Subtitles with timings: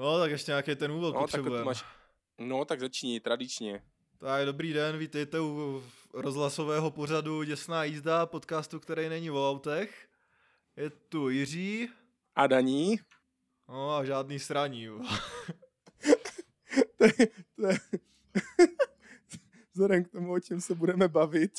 [0.00, 1.64] No, tak ještě nějaký ten úvod No, tak potřebujeme.
[1.64, 1.84] máš...
[2.38, 3.82] no, tak začni tradičně.
[4.18, 5.82] Tak dobrý den, vítejte u
[6.14, 10.08] rozhlasového pořadu Děsná jízda, podcastu, který není o autech.
[10.76, 11.88] Je tu Jiří,
[12.34, 12.98] A Daní?
[13.68, 14.88] no a žádný sraní.
[16.98, 17.26] to je,
[17.56, 17.78] to je...
[19.72, 21.52] Vzhledem k tomu, o čem se budeme bavit,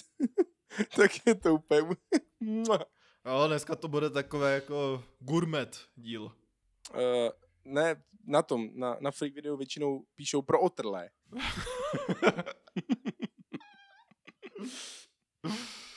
[0.96, 1.96] tak je to úplně...
[3.26, 6.24] No, dneska to bude takové jako gourmet díl.
[6.94, 7.30] Uh,
[7.66, 11.10] ne, na tom, na, na freak video většinou píšou pro otrlé.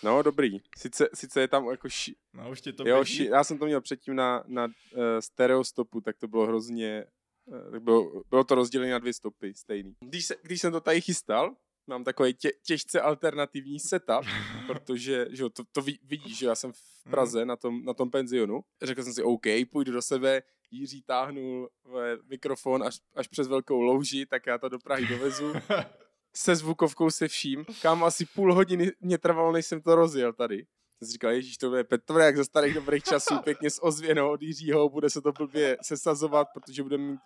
[0.05, 0.61] No, dobrý.
[0.79, 3.67] Sice, sice je tam jako ši, No, už ti to jo, ši, já jsem to
[3.67, 4.71] měl předtím na, na uh,
[5.21, 7.05] stereostopu, tak to bylo hrozně,
[7.45, 9.95] uh, tak bylo, bylo to rozdělené na dvě stopy, stejný.
[10.01, 11.57] Když, se, když jsem to tady chystal,
[11.87, 14.27] mám takový tě, těžce alternativní setup,
[14.67, 18.11] protože že jo, to, to vidíš, že já jsem v Praze na tom, na tom
[18.11, 18.65] penzionu.
[18.83, 20.43] Řekl jsem si, OK, půjdu do sebe,
[20.75, 21.69] Jiří táhnul
[22.29, 25.53] mikrofon až, až přes velkou louži, tak já to do Prahy dovezu.
[26.37, 27.65] Se zvukovkou se vším.
[27.83, 30.57] Kam asi půl hodiny mě trvalo, než jsem to rozjel tady.
[30.99, 34.31] Jsem si říkal, ježíš, to bude Petr, jak za starých dobrých časů, pěkně s ozvěnou
[34.31, 37.21] od Jiřího, bude se to blbě sesazovat, protože bude mít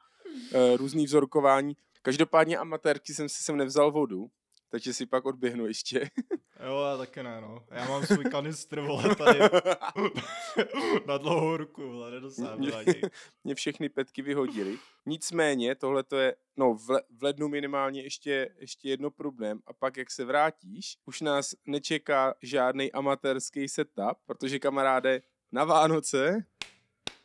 [0.55, 1.77] uh, různý vzorkování.
[2.03, 4.31] Každopádně amatérky jsem si sem nevzal vodu,
[4.69, 6.11] takže si pak odběhnu ještě.
[6.67, 7.65] Jo, já taky ne, no.
[7.71, 9.39] Já mám svůj kanistr, vole, tady
[11.07, 13.03] na dlouhou ruku, vole, nedosáhnu něj.
[13.45, 14.79] mě všechny petky vyhodili.
[15.07, 19.73] Nicméně, tohle to je, no v, le, v lednu minimálně ještě, ještě jedno problém a
[19.73, 25.23] pak, jak se vrátíš, už nás nečeká žádný amatérský setup, protože kamaráde,
[25.53, 26.45] na Vánoce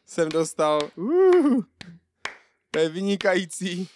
[0.06, 1.64] jsem dostal, uh,
[2.72, 3.90] to je vynikající,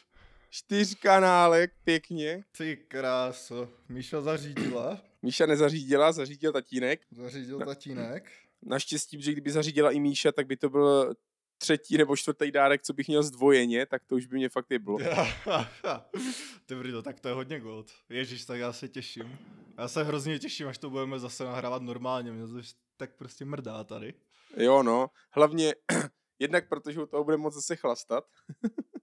[0.49, 2.43] čtyřkanálek, pěkně.
[2.57, 7.01] Ty kráso, Míša zařídila, Míša nezařídila, zařídil tatínek.
[7.11, 8.31] zařídil tatínek.
[8.61, 11.13] Naštěstí, že kdyby zařídila i Míša, tak by to byl
[11.57, 14.97] třetí nebo čtvrtý dárek, co bych měl zdvojeně, tak to už by mě fakt jeblo.
[16.65, 17.91] Ty brdo, tak to je hodně gold.
[18.09, 19.37] Ježíš, tak já se těším.
[19.77, 22.61] Já se hrozně těším, až to budeme zase nahrávat normálně, mě to
[22.97, 24.13] tak prostě mrdá tady.
[24.57, 25.09] Jo, no.
[25.31, 25.75] Hlavně,
[26.39, 28.23] jednak protože u toho bude moc zase chlastat.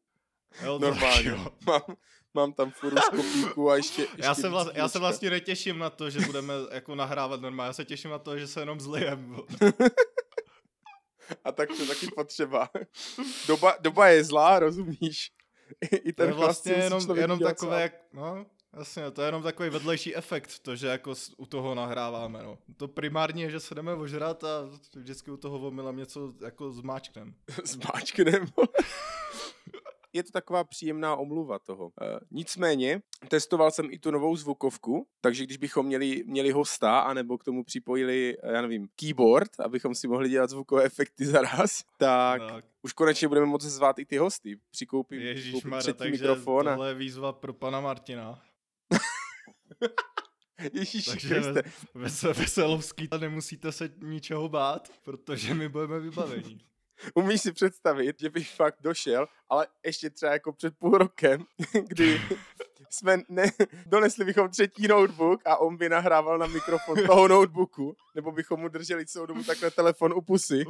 [0.62, 1.28] Jo, to Normálně.
[1.30, 1.46] jo.
[1.66, 1.80] Mám,
[2.34, 5.78] mám tam furu z kopíku a ještě, ještě Já se, vla, já se vlastně netěším
[5.78, 8.80] na to, že budeme jako nahrávat normálně, já se těším na to, že se jenom
[8.80, 9.36] zlijem.
[11.44, 12.70] A tak to taky potřeba.
[13.48, 15.32] Doba, doba je zlá, rozumíš?
[15.80, 19.42] I, i To ten je vlastně jenom, jenom takové, jak, no, jasně, to je jenom
[19.42, 22.58] takový vedlejší efekt, to, že jako u toho nahráváme, no.
[22.76, 27.34] To primární je, že se jdeme ožrat a vždycky u toho omylem něco jako zmáčknem.
[27.64, 28.46] Zmáčknem.
[30.14, 31.84] Je to taková příjemná omluva toho.
[31.84, 31.90] Uh,
[32.30, 37.44] nicméně, testoval jsem i tu novou zvukovku, takže když bychom měli, měli hosta, anebo k
[37.44, 42.64] tomu připojili, eh, já nevím, keyboard, abychom si mohli dělat zvukové efekty zaraz, tak tak.
[42.82, 44.56] už konečně budeme moci zvát i ty hosty.
[44.70, 48.42] Přikoupím, Ježíš Mara, třetí takže mikrofon tohle je výzva pro pana Martina.
[50.72, 51.62] Ježíš Takže Kriste.
[51.94, 56.58] Vese, Veselovský, nemusíte se ničeho bát, protože my budeme vybavení.
[57.14, 61.44] Umíš si představit, že bych fakt došel, ale ještě třeba jako před půl rokem,
[61.88, 62.20] kdy
[62.90, 63.44] jsme ne,
[63.86, 68.68] donesli bychom třetí notebook a on by nahrával na mikrofon toho notebooku, nebo bychom mu
[68.68, 70.64] drželi celou dobu takhle telefon u pusy.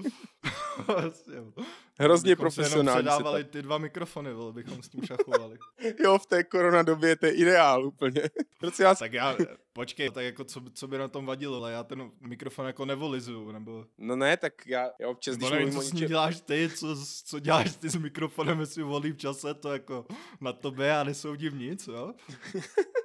[2.00, 3.03] Hrozně profesionální.
[3.03, 5.59] předávali ty dva mikrofony, vole, bychom s tím šachovali.
[6.05, 8.22] Jo, v té koronadobě to je ideál úplně.
[8.60, 9.37] Prosím vás, tak já,
[9.72, 13.53] počkej, tak jako co, co by na tom vadilo, ale já ten mikrofon jako nevolizuju,
[13.53, 13.87] nebo...
[13.99, 16.97] no ne, tak já, já občas, Nebo když nevím, co s ním děláš ty, co,
[17.25, 20.06] co děláš ty s mikrofonem, jestli volí v čase, to jako
[20.41, 22.15] na tobě já nesoudím nic, jo?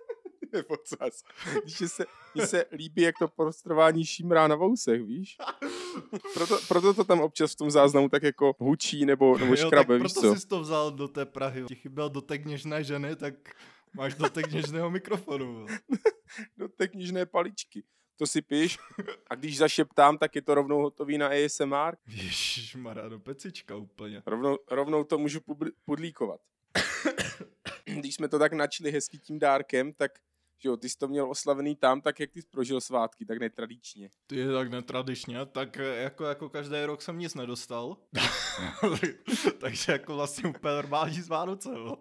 [0.67, 1.23] podsaz.
[1.63, 2.05] Když se,
[2.35, 5.37] mně se líbí, jak to prostrování šímrá na vousech, víš?
[6.33, 9.95] Proto, proto to tam občas v tom záznamu tak jako hučí nebo, nebo jo, škrabe,
[9.95, 10.39] tak víš proto co?
[10.39, 11.65] jsi to vzal do té Prahy.
[11.65, 13.33] Ti chyběl dotek něžné ženy, tak
[13.93, 15.53] máš dotek něžného mikrofonu.
[15.53, 15.79] vole.
[16.57, 17.83] Do té knižné paličky.
[18.17, 18.77] To si píš
[19.27, 21.95] a když zašeptám, tak je to rovnou hotový na ASMR.
[22.07, 24.23] Ježišmarja, do pecička úplně.
[24.25, 25.39] Rovnou, rovnou to můžu
[25.85, 26.41] pudlíkovat.
[27.85, 30.11] Když jsme to tak načili hezky tím dárkem, tak
[30.59, 33.39] že jo, ty jsi to měl oslavený tam, tak jak ty jsi prožil svátky, tak
[33.39, 34.09] netradičně.
[34.27, 37.97] Ty je tak netradičně, tak eh, jako, jako každý rok jsem nic nedostal.
[39.59, 41.97] Takže jako vlastně úplně normální z Vánoce, no.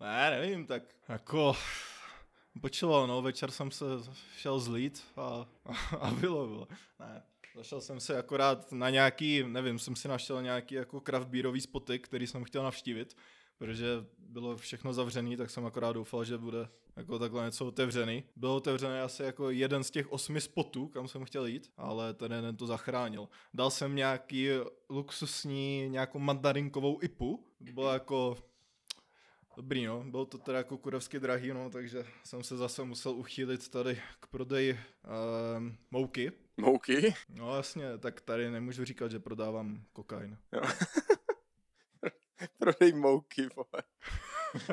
[0.00, 1.56] Ne, nevím, tak jako
[2.60, 3.84] počilo, no, večer jsem se
[4.36, 6.68] šel zlít a, a, a bylo, bylo.
[7.00, 7.22] Ne,
[7.56, 11.98] zašel jsem se akorát na nějaký, nevím, jsem si našel nějaký jako craft beerový spoty,
[11.98, 13.16] který jsem chtěl navštívit,
[13.58, 13.86] protože
[14.18, 18.24] bylo všechno zavřený, tak jsem akorát doufal, že bude jako takhle něco otevřený.
[18.36, 22.32] Byl otevřený asi jako jeden z těch osmi spotů, kam jsem chtěl jít, ale ten
[22.32, 23.28] jeden to zachránil.
[23.54, 24.48] Dal jsem nějaký
[24.90, 28.36] luxusní, nějakou mandarinkovou ipu, bylo jako
[29.56, 33.68] Dobrý, no, bylo to teda jako kurevsky drahý, no, takže jsem se zase musel uchýlit
[33.68, 34.78] tady k prodeji uh,
[35.90, 36.32] mouky.
[36.56, 37.14] Mouky?
[37.28, 40.38] No jasně, tak tady nemůžu říkat, že prodávám kokain.
[40.52, 40.60] Jo.
[42.66, 43.82] Prodej mouky, vole.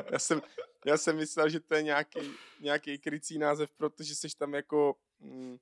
[0.12, 0.42] Já jsem,
[0.86, 2.20] já jsem myslel, že to je nějaký,
[2.60, 5.58] nějaký krycí název, protože jsi tam jako mm,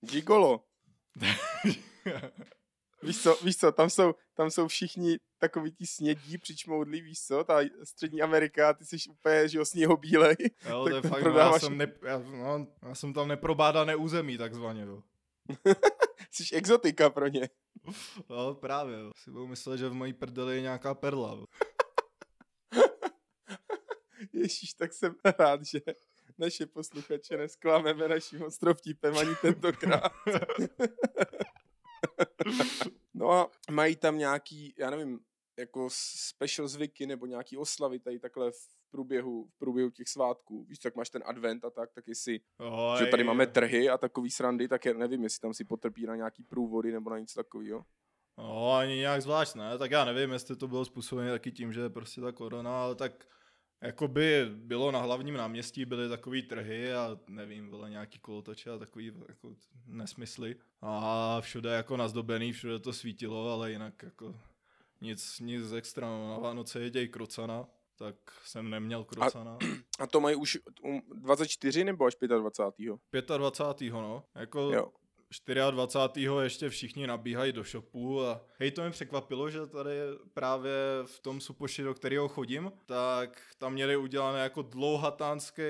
[0.00, 0.64] gigolo.
[3.02, 7.44] víš co, víš co, tam jsou, tam jsou všichni takový ti snědí přičmoudlí, víš co,
[7.44, 10.36] ta střední Amerika, ty jsi úplně, že jo, sněhobílej.
[10.68, 11.62] Jo, to je fakt, prodáváš...
[11.62, 15.02] já, jsem ne, já, no, já jsem tam neprobádané území, takzvaně, jo.
[16.30, 17.48] jsi exotika pro ně.
[18.30, 19.10] No, právě, jo.
[19.16, 21.46] Si budu myslet, že v mojí prdeli je nějaká perla, jo.
[24.32, 25.80] Ježíš, tak jsem rád, že
[26.38, 30.12] naše posluchače nesklameme naším ostrovtípem ani tentokrát.
[33.14, 35.20] no a mají tam nějaký, já nevím,
[35.58, 40.64] jako special zvyky nebo nějaký oslavy tady takhle v průběhu, v průběhu těch svátků.
[40.64, 42.98] Víš, tak máš ten advent a tak, tak jestli, Oj.
[42.98, 46.16] že tady máme trhy a takový srandy, tak já nevím, jestli tam si potrpí na
[46.16, 47.84] nějaký průvody nebo na něco takového.
[48.38, 51.80] No, ani nějak zvlášť ne, tak já nevím, jestli to bylo způsobené taky tím, že
[51.80, 53.26] je prostě ta korona, ale tak
[53.82, 59.12] Jakoby bylo na hlavním náměstí, byly takový trhy a nevím, byly nějaký kolotoče a takový
[59.28, 59.54] jako
[59.86, 60.56] nesmysly.
[60.82, 64.40] A všude jako nazdobený, všude to svítilo, ale jinak jako
[65.00, 66.08] nic, nic extra.
[66.08, 67.66] Na Vánoce jeděj krocana,
[67.98, 68.14] tak
[68.44, 69.52] jsem neměl krocana.
[69.52, 69.58] A,
[70.02, 70.58] a to mají už
[71.14, 72.96] 24 nebo až 25.
[73.36, 73.92] 25.
[73.92, 74.24] no.
[74.34, 74.92] Jako jo.
[75.70, 76.28] 24.
[76.42, 79.90] ještě všichni nabíhají do shopu a hej, to mi překvapilo, že tady
[80.34, 80.72] právě
[81.04, 85.62] v tom supoši, do kterého chodím, tak tam měli udělané jako dlouhatánský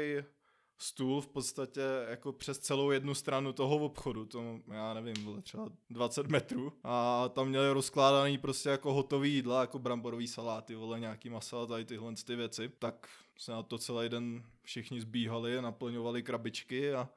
[0.78, 5.68] stůl v podstatě jako přes celou jednu stranu toho obchodu, to já nevím, bylo třeba
[5.90, 6.72] 20 metrů.
[6.84, 11.84] A tam měli rozkládaný prostě jako hotový jídla, jako bramborový saláty, vole, nějaký masa tady
[11.84, 13.08] tyhle ty věci, tak
[13.38, 17.08] se na to celý den všichni zbíhali, naplňovali krabičky a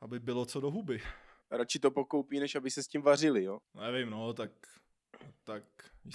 [0.00, 1.00] aby bylo co do huby.
[1.50, 3.58] Radši to pokoupí, než aby se s tím vařili, jo?
[3.74, 4.50] Nevím, no, tak,
[5.44, 5.62] tak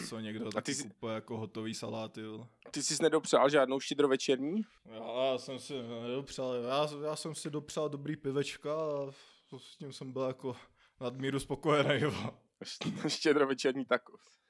[0.10, 0.84] co, někdo tak ty jsi...
[0.84, 2.48] kupuje jako hotový saláty, jo.
[2.72, 4.62] Ty jsi nedopřál žádnou štědrovečerní?
[4.86, 9.12] Já, já jsem si nedopřál, já, já jsem si dopřál dobrý pivečka a
[9.58, 10.56] s tím jsem byl jako
[11.02, 12.34] nadmíru spokojený, jo.
[13.08, 14.43] Štědrovečerní takos.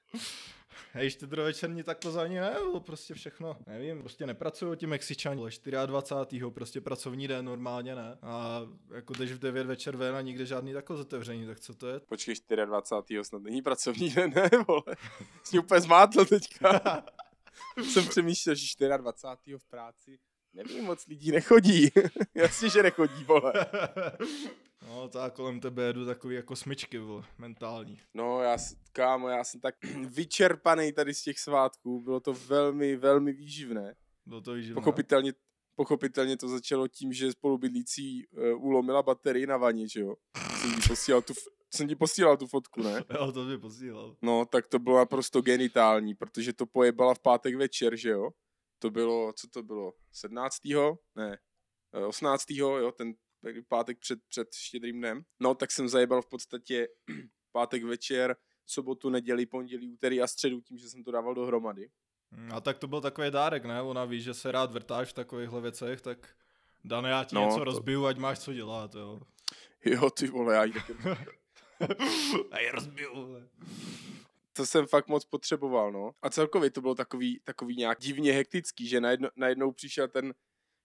[0.95, 5.41] Hej, štědrovečerní tak to za ní ne, prostě všechno, nevím, prostě nepracuju ti Mexičani,
[5.85, 6.45] 24.
[6.49, 8.17] prostě pracovní den normálně ne.
[8.21, 8.61] A
[8.93, 11.99] jako jdeš v 9 večer ven a nikde žádný takové otevření, tak co to je?
[11.99, 13.23] Počkej, 24.
[13.23, 14.83] snad není pracovní den, ne, vole.
[15.43, 17.03] Jsi úplně zmátl teďka.
[17.83, 18.65] Jsem přemýšlel, že
[18.97, 19.57] 24.
[19.57, 20.19] v práci
[20.53, 21.91] Nevím, moc lidí nechodí.
[22.35, 23.53] Jasně, že nechodí, vole.
[24.87, 27.99] No, tak kolem tebe jedu takový jako smyčky, vole, mentální.
[28.13, 28.57] No, já,
[28.91, 29.75] kámo, já jsem tak
[30.07, 32.01] vyčerpaný tady z těch svátků.
[32.01, 33.95] Bylo to velmi, velmi výživné.
[34.25, 34.75] Bylo to výživné.
[34.75, 35.33] Pochopitelně,
[35.75, 40.15] pochopitelně to začalo tím, že spolubydlící uh, ulomila baterii na vaně, že jo?
[40.61, 41.33] Jsem ti posílal tu,
[41.75, 43.03] jsem ti posílal tu fotku, ne?
[43.13, 44.15] Jo, to mi posílal.
[44.21, 48.29] No, tak to bylo naprosto genitální, protože to pojebala v pátek večer, že jo?
[48.83, 50.57] To bylo, co to bylo, 17.
[51.15, 51.37] ne,
[52.07, 52.51] 18.
[52.51, 53.13] Eh, jo, ten
[53.67, 55.21] pátek před, před štědrým dnem.
[55.39, 56.87] No, tak jsem zajebal v podstatě
[57.51, 58.35] pátek večer,
[58.65, 61.89] sobotu, neděli, pondělí, úterý a středu tím, že jsem to dával dohromady.
[62.51, 63.81] A tak to byl takový dárek, ne?
[63.81, 66.35] Ona ví, že se rád vrtáš v takovýchhle věcech, tak
[66.83, 67.63] Dane, já ti no, něco to...
[67.63, 69.19] rozbiju, ať máš co dělat, jo.
[69.85, 70.93] Jo, ty vole, já ji taky...
[72.51, 73.49] a je rozbiju, vole
[74.53, 76.11] to jsem fakt moc potřeboval, no.
[76.21, 80.33] A celkově to bylo takový, takový nějak divně hektický, že najednou, najednou přišel ten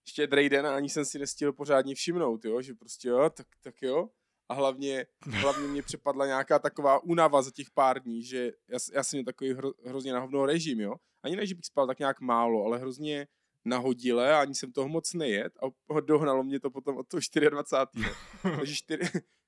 [0.09, 3.81] štědrý den a ani jsem si nestihl pořádně všimnout, jo, že prostě jo, tak, tak
[3.81, 4.09] jo.
[4.49, 9.03] A hlavně, hlavně mě přepadla nějaká taková únava za těch pár dní, že já, já
[9.03, 10.95] jsem měl takový hro, hrozně nahovnou režim, jo.
[11.23, 13.27] Ani ne, že bych spal tak nějak málo, ale hrozně
[13.65, 18.09] nahodile a ani jsem toho moc nejet a dohnalo mě to potom od toho 24.
[18.57, 18.75] Takže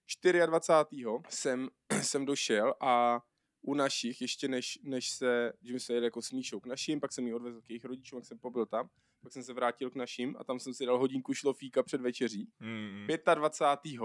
[0.05, 1.03] 4, 24.
[1.29, 1.69] jsem,
[2.01, 3.21] jsem došel a
[3.61, 7.13] u našich, ještě než, než se, že se jeli jako s Míšou k našim, pak
[7.13, 8.89] jsem ji odvezl k jejich rodičům, jak jsem pobyl tam,
[9.21, 12.49] pak jsem se vrátil k našim a tam jsem si dal hodinku šlofíka před večeří.
[12.59, 13.07] Mm.
[13.35, 14.01] 25.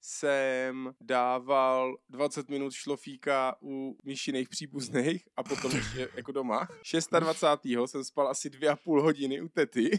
[0.00, 6.68] jsem dával 20 minut šlofíka u Míšiných příbuzných a potom ještě jako doma.
[7.20, 7.90] 26.
[7.90, 9.90] jsem spal asi dvě a půl hodiny u tety.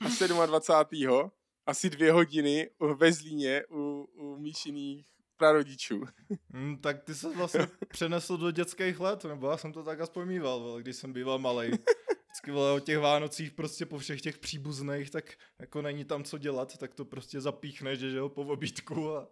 [0.40, 1.30] a 27.
[1.66, 5.06] asi dvě hodiny ve Zlíně u, u Míšiných
[5.40, 6.04] prarodičů.
[6.52, 10.28] Hmm, tak ty se vlastně přenesl do dětských let, nebo já jsem to tak aspoň
[10.28, 11.68] mýval, když jsem býval malý.
[11.68, 15.24] Vždycky vole, o těch Vánocích prostě po všech těch příbuzných, tak
[15.58, 19.28] jako není tam co dělat, tak to prostě zapíchne, že jo, po obídku a...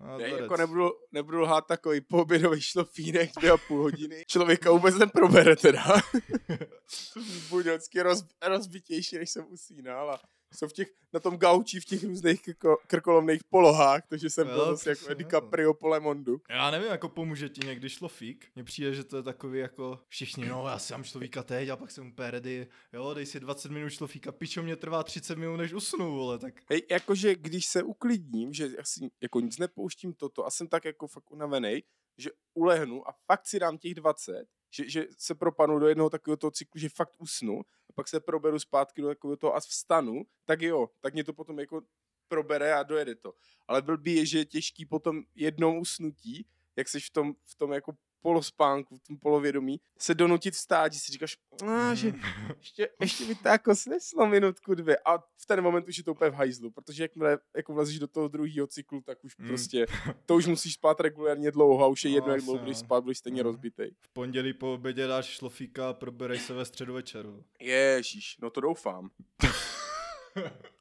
[0.00, 4.24] a Ne, jako nebudu, nebudu lhát takový poobědový šlofínek dvě a půl hodiny.
[4.26, 5.84] Člověka vůbec neprobere teda.
[7.48, 10.20] Budu vždycky roz, rozbitější, než jsem usínal a
[10.54, 14.54] jsou v těch, na tom gauči v těch různých krko, krkolomných polohách, takže jsem Jo,
[14.54, 16.40] byl zase jako DiCaprio po Lemondu.
[16.48, 18.46] Já nevím, jako pomůže ti někdy šlofík.
[18.54, 21.76] Mně přijde, že to je takový jako všichni, no já si dám šlofíka teď a
[21.76, 25.56] pak jsem úplně ready, jo, dej si 20 minut šlofíka, pičo mě trvá 30 minut,
[25.56, 30.46] než usnu, vole, tak Hej, jakože když se uklidním, že asi jako nic nepouštím toto
[30.46, 31.82] a jsem tak jako fakt unavený,
[32.18, 36.36] že ulehnu a fakt si dám těch 20, že, že se propadnu do jednoho takového
[36.36, 37.62] toho cyklu, že fakt usnu
[37.98, 41.60] pak se proberu zpátky do takového toho a vstanu, tak jo, tak mě to potom
[41.60, 41.82] jako
[42.28, 43.34] probere a dojede to.
[43.66, 47.72] Ale blbý je, že je těžký potom jednou usnutí, jak jsi v tom, v tom
[47.72, 51.36] jako polospánku, v tom polovědomí, se donutit vstát, že si říkáš,
[51.68, 52.12] a, že
[52.58, 54.98] ještě, ještě by to jako sneslo minutku, dvě.
[55.04, 58.06] A v ten moment už je to úplně v hajzlu, protože jakmile jako vlezíš do
[58.06, 59.48] toho druhého cyklu, tak už Mm.
[59.48, 59.86] prostě,
[60.26, 62.80] to už musíš spát regulárně dlouho a už je No, jedno, jak dlouho budeš jo.
[62.80, 63.46] spát, budeš stejně Mm.
[63.46, 63.90] rozbitej.
[64.00, 67.44] v pondělí po obědě dáš šlofíka a proberej se ve středu večeru.
[67.60, 69.10] Ježíš, no to doufám.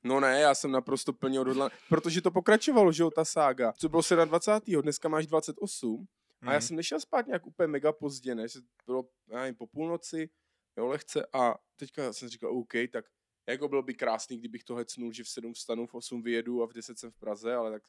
[0.03, 3.73] No ne, já jsem naprosto plně odhodlaný, protože to pokračovalo, že jo, ta sága.
[3.77, 4.81] Co bylo 27.
[4.81, 6.07] dneska máš 28
[6.41, 6.61] a já Mhm.
[6.61, 10.29] jsem nešel spát nějak úplně mega pozdě, ne, že bylo, já nevím, po půlnoci,
[10.77, 13.05] jo, lehce a teďka jsem říkal, OK, tak
[13.49, 16.67] jako bylo by krásný, kdybych to hecnul, že v 7 vstanu, v 8 vyjedu a
[16.67, 17.83] v 10 jsem v Praze, ale tak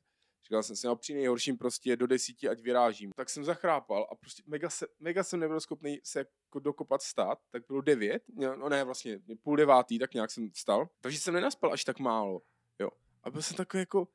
[0.45, 3.12] říkal jsem si, no při nejhorším prostě do 10, ať vyrážím.
[3.17, 7.38] Tak jsem zachrápal a prostě mega, se, mega jsem nebyl schopný se jako dokopat stát,
[7.50, 11.35] tak bylo 9, no no ne, vlastně půl devátý, tak nějak jsem vstal, takže jsem
[11.35, 12.43] nenaspal až tak málo,
[12.78, 12.88] jo.
[13.23, 14.09] A byl jsem takový jako,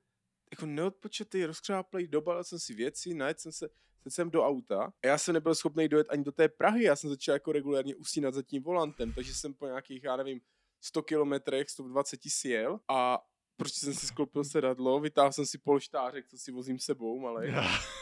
[0.52, 3.70] jako neodpočetý, rozkřáplej, dobalil jsem si věci, najet jsem se,
[4.04, 6.96] sedl jsem do auta a já jsem nebyl schopný dojet ani do té Prahy, já
[6.96, 10.42] jsem začal jako regulárně usínat za tím volantem, takže jsem po nějakých, já nevím,
[10.82, 13.20] 100 kilometrech, 120 sjel a
[13.58, 17.54] prostě jsem si sklopil sedadlo, vytáhl jsem si polštářek, co si vozím sebou, malej.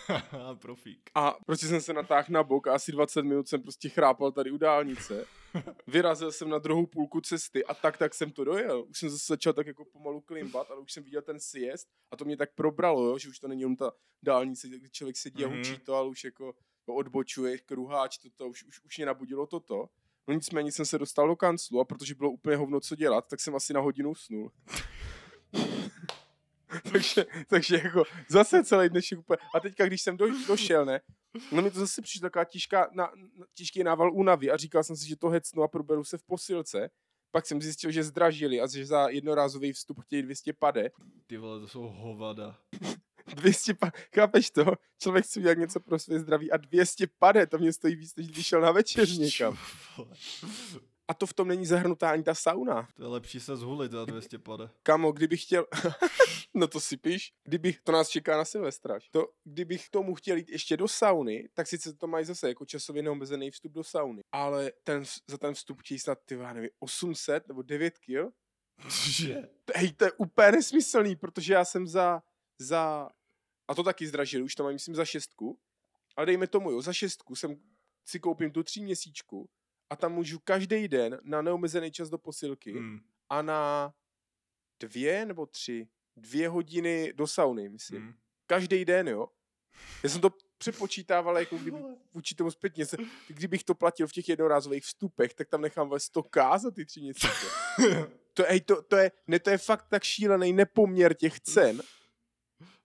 [0.62, 1.10] Profík.
[1.16, 4.52] A prostě jsem se natáhl na bok a asi 20 minut jsem prostě chrápal tady
[4.52, 5.26] u dálnice.
[5.88, 8.86] Vyrazil jsem na druhou půlku cesty a tak, tak jsem to dojel.
[8.90, 12.18] Už jsem zase začal tak jako pomalu klimbat, ale už jsem viděl ten sjezd a
[12.18, 13.92] to mě tak probralo, jo, že už to není jenom ta
[14.24, 15.58] dálnice, kdy člověk sedí a Mhm.
[15.58, 16.54] hučí to, ale už jako
[16.86, 19.90] to odbočuje, kruháč, toto, už, už, už mě nabudilo toto.
[20.28, 23.40] No nicméně jsem se dostal do kanclu a protože bylo úplně hovno co dělat, tak
[23.40, 24.52] jsem asi na hodinu usnul.
[26.92, 29.38] takže, takže jako zase celý dnešek úplně.
[29.56, 31.02] A teďka, když jsem do, došel, ne,
[31.52, 33.12] no mi to zase přišlo taková těžká, na,
[33.54, 36.90] těžký nával únavy a říkal jsem si, že to hecnu a proberu se v posilce.
[37.32, 40.92] Pak jsem zjistil, že zdražili a že za jednorázový vstup chtějí 200 pade.
[41.28, 42.58] Ty vole, to jsou hovada.
[43.36, 44.66] 200 pade, chápeš to?
[45.02, 48.28] Člověk chce udělat něco pro své zdraví a 200 pade, to mě stojí víc, než
[48.28, 49.58] když šel na večeř někam.
[51.12, 52.88] A to v tom není zahrnutá ani ta sauna.
[52.96, 54.70] To je lepší se zhulit za 200 pade.
[54.84, 55.66] Kamo, kdybych chtěl,
[56.54, 60.50] no to si píš, kdybych, to nás čeká na Silvestra, to, kdybych tomu chtěl jít
[60.50, 64.72] ještě do sauny, tak sice to mají zase jako časově neomezený vstup do sauny, ale
[64.84, 68.32] ten, za ten vstup chtějí snad, ty nevím, 800 nebo 9 kil.
[69.10, 69.50] Že?
[69.76, 72.24] Hej, to je úplně nesmyslný, protože já jsem za,
[72.60, 73.10] za,
[73.68, 75.60] a to taky zdražili, už to mají, myslím, za šestku,
[76.16, 77.56] ale dejme tomu, jo, za šestku jsem
[78.06, 79.50] si koupím tu tří měsíčku
[79.92, 83.00] a tam můžu každý den na neomezený čas do posilky Hmm.
[83.30, 83.94] a na
[84.80, 88.02] dvě nebo tři, dvě hodiny do sauny, myslím.
[88.02, 88.14] Hmm.
[88.46, 89.28] Každý den, jo.
[90.04, 91.78] Já jsem to přepočítával, jako kdyby
[92.14, 92.86] vůči tomu zpětně.
[92.86, 97.02] Se, kdybych to platil v těch jednorázových vstupech, tak tam nechám 100k za ty tři
[97.02, 97.48] měsíce.
[98.34, 101.82] To, hej, to, to, je, ne, to je fakt tak šílený nepoměr těch cen.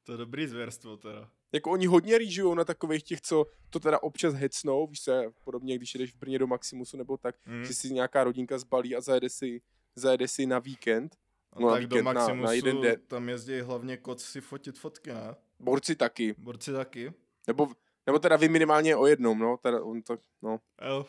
[0.05, 1.31] To je dobrý zvěrstvo teda.
[1.53, 5.76] Jako oni hodně rýžujou na takových těch, co to teda občas hecnou, víš se, podobně,
[5.76, 7.65] když jdeš v Brně do Maximusu nebo tak, Hmm.
[7.65, 9.61] že si nějaká rodinka zbalí a zajede si,
[9.97, 11.17] zajede si na víkend.
[11.53, 13.00] A no, tak do víkend, na- na Maximusu jeden den.
[13.07, 15.35] tam jezdí hlavně kot si fotit fotky, ne?
[15.61, 16.35] Borci taky.
[16.38, 17.12] Borci taky.
[17.47, 17.69] Nebo,
[18.07, 19.57] nebo teda vy minimálně o jednom, no.
[19.57, 20.61] Teda on to, no.
[20.88, 21.07] Jo.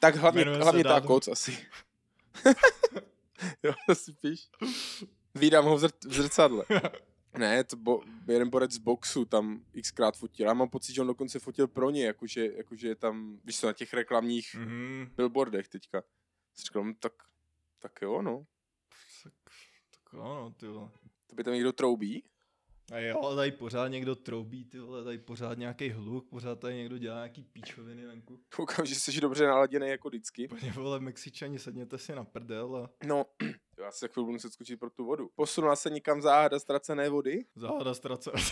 [0.00, 1.58] Tak hlavně, Jmenuje hlavně ta koc asi.
[3.62, 4.48] jo, to si píš.
[5.34, 6.64] Vídám ho v, zr- v zrcadle.
[7.38, 10.46] Ne, to bo, jeden borec z boxu tam xkrát fotil.
[10.46, 13.66] Já mám pocit, že on dokonce fotil pro ně, jakože, jakože je tam, víš co,
[13.66, 15.06] na těch reklamních Mhm.
[15.16, 16.02] billboardech teďka.
[16.54, 17.12] Jsem říkal, no, tak,
[17.78, 18.46] tak jo, no.
[19.24, 19.32] Tak,
[19.90, 20.90] tak ano, ty vole.
[21.26, 22.24] To by tam někdo troubí.
[22.92, 26.74] A jo, ale tady pořád někdo troubí, ty vole, tady pořád nějaký hluk, pořád tady
[26.76, 28.40] někdo dělá nějaký píčoviny venku.
[28.56, 30.48] Koukám, že jsi dobře naladěný jako vždycky.
[30.48, 33.06] Úplně vole, Mexičani, sedněte si na prdel a...
[33.06, 33.24] No,
[33.82, 35.30] To já se chvíli budu muset skočit pro tu vodu.
[35.34, 37.44] Posunula se někam záhada ztracené vody?
[37.56, 38.42] Záhada ztracené.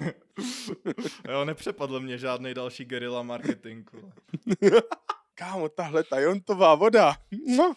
[1.30, 3.90] jo, nepřepadl mě žádný další guerilla marketing.
[5.34, 7.16] Kámo, tahle tajontová voda.
[7.56, 7.74] No.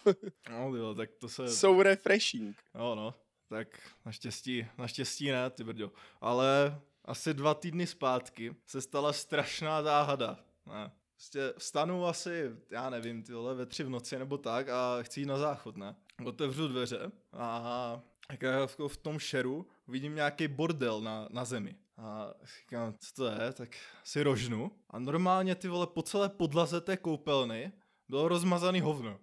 [0.50, 1.48] No, jo, tak to se...
[1.48, 2.62] So refreshing.
[2.74, 3.14] Jo, no.
[3.48, 3.68] Tak
[4.06, 5.92] naštěstí, naštěstí ne, ty brďo.
[6.20, 10.38] Ale asi dva týdny zpátky se stala strašná záhada.
[10.66, 10.90] Ne.
[11.20, 15.20] Prostě vstanu asi, já nevím, ty vole, ve tři v noci nebo tak a chci
[15.20, 15.96] jít na záchod, ne.
[16.26, 18.00] Otevřu dveře a
[18.30, 21.76] jako v tom šeru vidím nějaký bordel na, na zemi.
[21.98, 23.68] A říkám, co to je, tak
[24.04, 24.70] si rožnu.
[24.90, 27.72] A normálně ty vole po celé podlaze té koupelny
[28.08, 29.18] bylo rozmazaný hovno.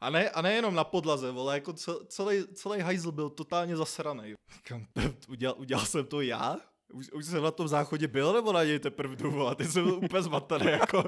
[0.00, 4.34] A ne, a nejenom na podlaze, vole, jako cel, celý, celý hajzl byl totálně zasraný.
[4.54, 4.86] Říkám,
[5.28, 6.56] udělal, udělal jsem to já?
[6.92, 9.54] Už, už jsem na tom záchodě byl, nebo na něj teprve jdu, vole?
[9.54, 11.04] Ty jsem byl úplně zmatený, jako.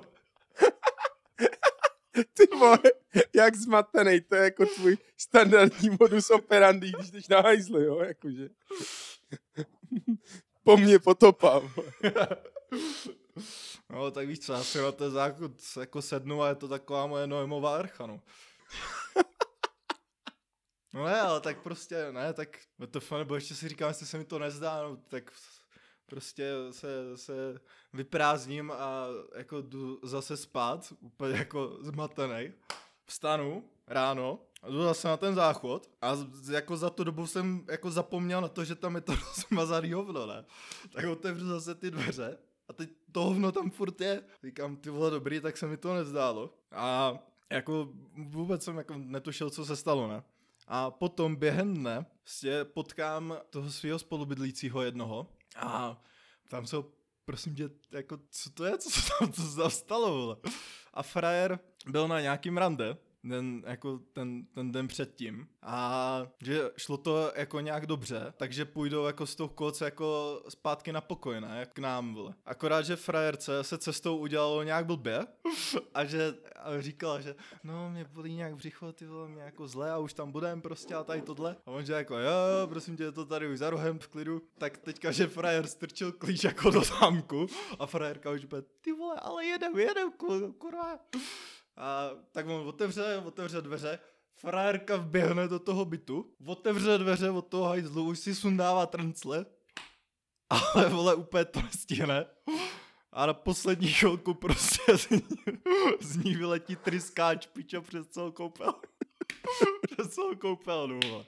[2.24, 2.78] Ty vole,
[3.34, 8.48] jak zmatený, to je jako tvůj standardní modus operandi, když jdeš na hajzli, jo, jakože.
[10.64, 11.62] Po mně potopa.
[13.90, 17.06] No, tak víš co, já si na ten záchod jako sednu a je to taková
[17.06, 18.20] moje noemová archa, no.
[20.94, 22.58] No ne, ale tak prostě, ne, tak
[22.90, 25.32] to nebo ještě si říkám, jestli se mi to nezdá, no, tak
[26.10, 27.60] prostě se, se
[27.92, 32.52] vyprázdním a jako jdu zase spát, úplně jako zmatený.
[33.06, 36.16] Vstanu ráno, a jdu zase na ten záchod a
[36.52, 40.26] jako za tu dobu jsem jako zapomněl na to, že tam je to rozmazaný hovno,
[40.26, 40.44] ne?
[40.92, 42.38] Tak otevřu zase ty dveře
[42.68, 44.22] a teď to hovno tam furt je.
[44.44, 46.54] Říkám, ty vole, dobrý, tak se mi to nezdálo.
[46.72, 47.18] A
[47.50, 50.22] jako vůbec jsem jako netušil, co se stalo, ne?
[50.66, 55.26] A potom během dne prostě potkám toho svého spolubydlícího jednoho
[55.56, 56.02] a
[56.48, 56.76] tam se
[57.24, 60.36] prosím tě, jako, co to je, co se tam, co se tam stalo, vole?
[60.94, 66.96] A frajer byl na nějakým rande, den, jako ten, ten den předtím a že šlo
[66.96, 71.66] to jako nějak dobře, takže půjdou jako s tou koc jako zpátky na pokoj, ne,
[71.72, 72.34] k nám, vole.
[72.46, 75.26] Akorát, že frajerce se cestou udělalo nějak blbě
[75.94, 77.34] a že a říkala, že
[77.64, 80.94] no, mě bolí nějak břicho, ty vole, mě jako zle a už tam budem prostě
[80.94, 81.56] a tady tohle.
[81.66, 84.42] A on že jako, jo, prosím tě, je to tady už za rohem v klidu.
[84.58, 87.46] Tak teďka, že frajer strčil klíč jako do zámku
[87.78, 90.98] a frajerka už bude, ty vole, ale jedem, jedem, ku- kurva.
[91.80, 93.98] A tak on otevře, otevře dveře,
[94.34, 99.46] frajerka vběhne do toho bytu, otevře dveře od toho hajzlu, už si sundává trncle,
[100.50, 102.26] ale vole úplně to nestihne.
[103.12, 105.22] A na poslední chvilku prostě z ní,
[106.00, 108.74] z ní vyletí tryskáč piča přes celou koupel.
[109.90, 111.24] přes celou koupelnu, vole.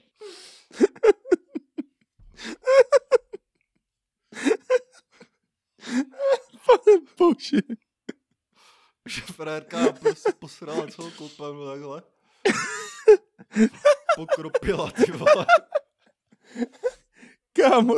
[6.65, 7.57] Pane bože.
[9.07, 12.03] Že frérka prostě posrala celou koupelnu takhle.
[14.15, 15.45] Pokropila, ty vole.
[17.53, 17.95] Kámo,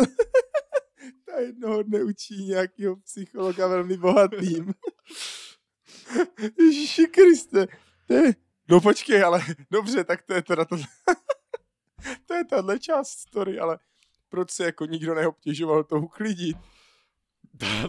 [1.26, 4.74] ta jednoho dne učí nějakého psychologa velmi bohatým.
[6.60, 7.68] Ježíši Kriste,
[8.08, 8.34] to je...
[8.70, 9.42] No počkej, ale
[9.72, 10.86] dobře, tak to je teda tohle.
[12.26, 13.80] to je tahle část story, ale
[14.30, 16.58] proč se jako nikdo neobtěžoval to uklidit?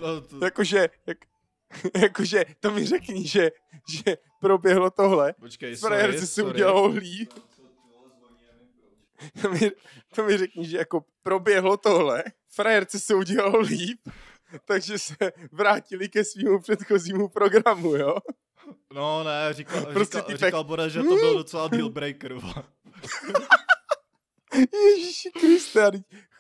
[0.03, 1.19] No, to, Jakože, jak,
[2.03, 3.51] jakože, to mi řekni, že,
[3.89, 5.35] že proběhlo tohle.
[5.41, 6.51] počkej, sorry, se sorry.
[6.55, 7.29] udělalo hlí.
[9.43, 9.71] To mi,
[10.15, 12.25] to mi řekni, že jako proběhlo tohle,
[12.55, 14.01] frajerce se udělalo líp,
[14.65, 15.17] takže se
[15.53, 18.17] vrátili ke svýmu předchozímu programu, jo?
[18.93, 22.65] No ne, říkal, Prostě říkal, říkal Bora, že to byl docela deal breaker, vole.
[24.73, 25.91] Ježíši Kriste,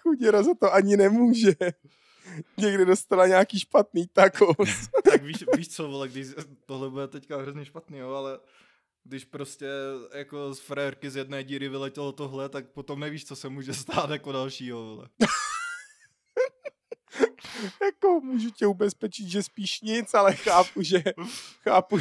[0.02, 1.52] chuděra za to ani nemůže.
[2.56, 4.88] Někde dostala nějaký špatný takos.
[5.04, 6.26] tak víš, víš co, vole, když
[6.66, 8.38] tohle bude teďka hrozně špatný, jo, ale
[9.04, 9.68] když prostě
[10.14, 14.10] jako z frérky z jedné díry vyletělo tohle, tak potom nevíš, co se může stát
[14.10, 15.08] jako dalšího, vole.
[17.82, 21.02] jako můžu tě ubezpečit, že spíš nic, ale chápu, že
[21.62, 21.98] chápu,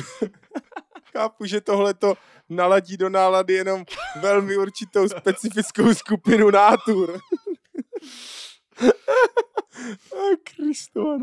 [1.11, 2.13] chápu, že tohle to
[2.49, 3.85] naladí do nálady jenom
[4.21, 7.19] velmi určitou specifickou skupinu nátur.
[10.11, 11.17] A Kristova,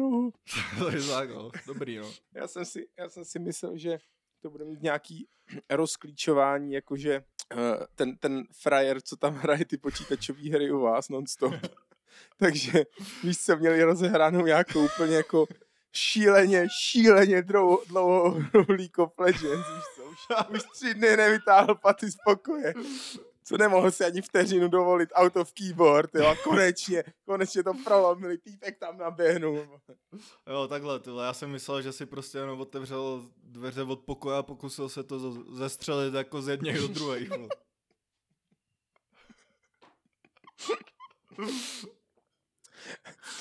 [0.78, 1.50] to je no.
[1.66, 2.12] Dobrý, no.
[2.34, 3.98] Já jsem, si, já jsem si myslel, že
[4.40, 5.28] to bude mít nějaký
[5.70, 7.60] rozklíčování, jakože uh,
[7.94, 11.54] ten, ten frajer, co tam hraje ty počítačové hry u vás non-stop.
[12.36, 12.84] Takže
[13.22, 15.46] víš co, měli rozehranou nějakou úplně jako
[15.92, 18.36] šíleně, šíleně dlouho, dlouho
[18.68, 20.18] League of Legends, víš co, už,
[20.54, 22.74] už tři dny nevytáhl paty z pokoje.
[23.44, 28.38] Co nemohl si ani vteřinu dovolit out of keyboard, jo, a konečně, konečně to prolomili,
[28.38, 29.80] týpek tam naběhnul.
[30.46, 31.24] Jo, takhle, tyhle.
[31.24, 35.32] Já jsem myslel, že si prostě jenom otevřel dveře od pokoje a pokusil se to
[35.54, 37.30] zestřelit jako z jedněch do druhých.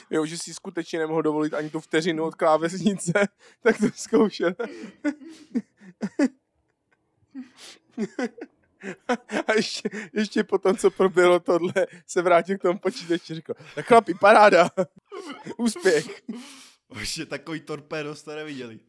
[0.10, 3.12] Jo, že si skutečně nemohl dovolit ani tu vteřinu od klávesnice,
[3.64, 4.54] tak to zkoušel.
[9.48, 11.74] A ještě, ještě potom, co proběhlo tohle,
[12.08, 14.70] se vrátil k tomu počítači a řekl, tak chlapi, paráda,
[15.58, 16.22] úspěch.
[17.00, 18.80] Ještě takový torpédo jste neviděli.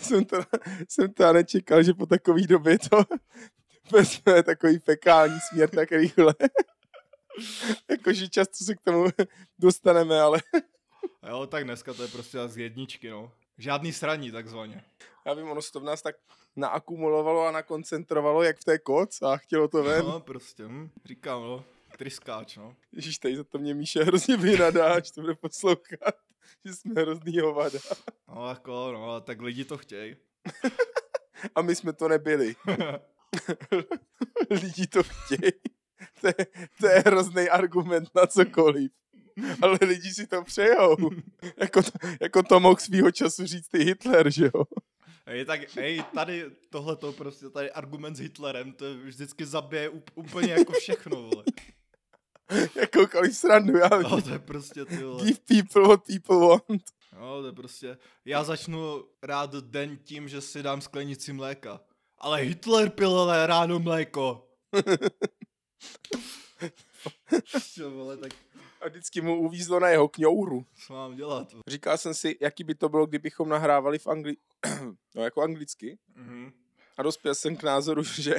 [0.00, 0.40] jsem to,
[0.88, 3.04] jsem to nečekal, že po takové době to
[3.92, 6.34] vezme takový fekální směr tak rychle.
[7.90, 9.06] Jakože často se k tomu
[9.58, 10.42] dostaneme, ale...
[11.28, 13.32] jo, tak dneska to je prostě z jedničky, no.
[13.58, 14.84] Žádný sraní, takzvaně.
[15.26, 16.16] Já vím, ono se to v nás tak
[16.56, 20.04] naakumulovalo a nakoncentrovalo, jak v té koc a chtělo to ven.
[20.04, 21.64] No, prostě, hm, říkám, no,
[21.98, 22.76] tryskáč, no.
[22.92, 26.14] Ježíš, tady za to mě Míše hrozně vynadá, až to bude poslouchat,
[26.64, 27.78] že jsme hrozný hovada.
[28.28, 30.16] No, jako, no, tak lidi to chtějí.
[31.54, 32.56] a my jsme to nebyli.
[34.50, 35.52] lidi to chtějí.
[36.20, 36.46] To je,
[36.80, 38.92] to je hrozný argument na cokoliv.
[39.62, 40.96] Ale lidi si to přejou.
[41.56, 44.64] jako, to, jako to mohl svýho času říct i Hitler, že jo?
[45.28, 50.52] Hej, tak hej, tady tohle to prostě, tady argument s Hitlerem, to vždycky zabije úplně
[50.52, 51.44] jako všechno, vole.
[52.74, 55.24] Jakoukoliv srandu, já No, to je prostě, ty vole.
[55.24, 56.82] Give people what people want.
[57.12, 61.80] No, to je prostě, já začnu rád den tím, že si dám sklenici mléka.
[62.18, 64.48] Ale Hitler pil ale ráno mléko.
[67.74, 68.32] Čo, vole, tak
[68.86, 70.66] A vždycky mu uvízlo na jeho kňouru.
[70.86, 71.48] co mám dělat?
[71.68, 74.36] Říkal jsem si, jaký by to bylo, kdybychom nahrávali v Angli...
[75.14, 75.98] no, jako anglicky.
[76.14, 76.52] Mhm.
[76.96, 78.34] A dospěl jsem k názoru, že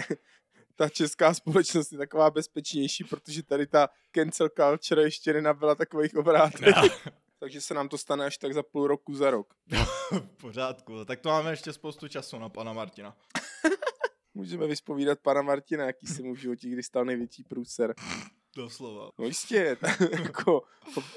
[0.75, 6.75] ta česká společnost je taková bezpečnější, protože tady ta cancel culture ještě nenabyla takových obrátek.
[7.39, 9.53] Takže se nám to stane až tak za půl roku, za rok.
[10.11, 13.17] v pořádku, tak to máme ještě spoustu času na pana Martina.
[14.33, 17.93] Můžeme vyspovídat pana Martina, jaký se mu v životě kdy stal největší průser.
[18.57, 19.09] Doslova.
[19.17, 19.77] No jistě,
[20.23, 20.61] jako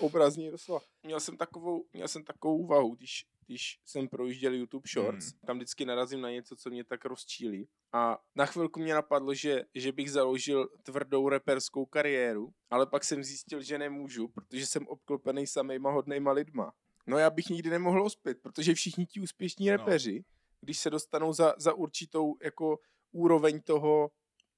[0.00, 0.80] obrazně doslova.
[1.02, 5.40] Měl jsem takovou, měl jsem takovou úvahu, když, když jsem projížděl YouTube Shorts, Hmm.
[5.46, 7.68] tam vždycky narazím na něco, co mě tak rozčílí.
[7.92, 13.24] A na chvilku mě napadlo, že, že bych založil tvrdou reperskou kariéru, ale pak jsem
[13.24, 16.72] zjistil, že nemůžu, protože jsem obklopený samýma hodnejma lidma.
[17.06, 19.76] No já bych nikdy nemohl uspět, protože všichni ti úspěšní No.
[19.76, 20.24] repeři,
[20.60, 22.78] když se dostanou za, za určitou jako
[23.12, 24.10] úroveň toho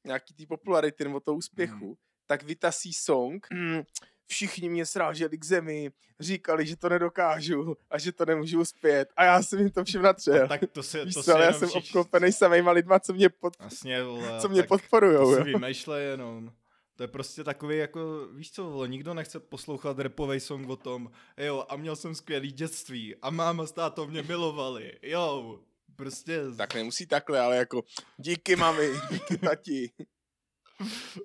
[0.07, 1.95] nějaký té popularity nebo toho úspěchu, Hmm.
[2.33, 3.47] Tak vytasí song.
[3.53, 3.83] Mm,
[4.27, 5.91] všichni mě sráželi k zemi,
[6.21, 9.09] říkali, že to nedokážu a že to nemůžu uspět.
[9.17, 10.49] A já jsem jim to všem natřel.
[10.49, 13.29] Tak to si, Víš to si ale já jsem všichni- obklopený samýma lidma, co mě,
[13.29, 15.37] pod, Jasně, vole, co mě podporujou.
[15.37, 16.53] to si vymýšlej jenom.
[16.97, 21.11] To je prostě takový jako, víš co, vole, nikdo nechce poslouchat repový song o tom,
[21.37, 25.59] jo, a měl jsem skvělý dětství a máma s tátou mě milovali, jo,
[25.97, 27.83] prostě, Tak nemusí takhle, ale jako
[28.17, 29.91] díky mami, díky tati.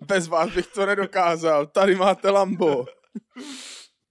[0.08, 1.67] Bez vás bych to nedokázal.
[1.67, 2.86] Tady máte Lambo.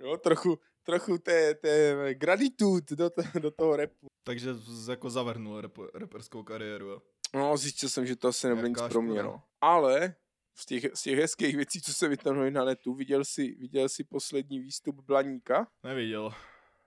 [0.01, 4.07] Jo, trochu, trochu té, té gratitude do, t- do toho repu.
[4.25, 4.51] Takže
[4.91, 6.87] jako zavrhnul rap, reperskou kariéru.
[6.87, 7.03] Jo?
[7.35, 9.23] No, zjistil jsem, že to asi nebude nic pro mě.
[9.23, 9.43] No.
[9.61, 10.15] Ale
[10.59, 14.05] z těch, z těch hezkých věcí, co se vytrhnuli na netu, viděl jsi, viděl jsi
[14.05, 15.69] poslední výstup Blaníka?
[15.83, 16.33] Neviděl.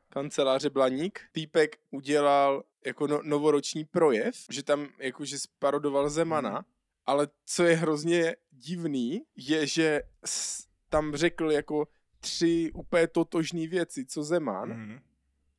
[0.09, 1.19] Kanceláře Blaník.
[1.31, 6.49] Týpek udělal jako no, novoroční projev, že tam jakože sparodoval Zemana.
[6.49, 6.63] Hmm
[7.09, 10.01] ale co je hrozně divný, je, že
[10.89, 11.87] tam řekl jako
[12.19, 14.99] tři úplně totožné věci, co Zeman, Mhm.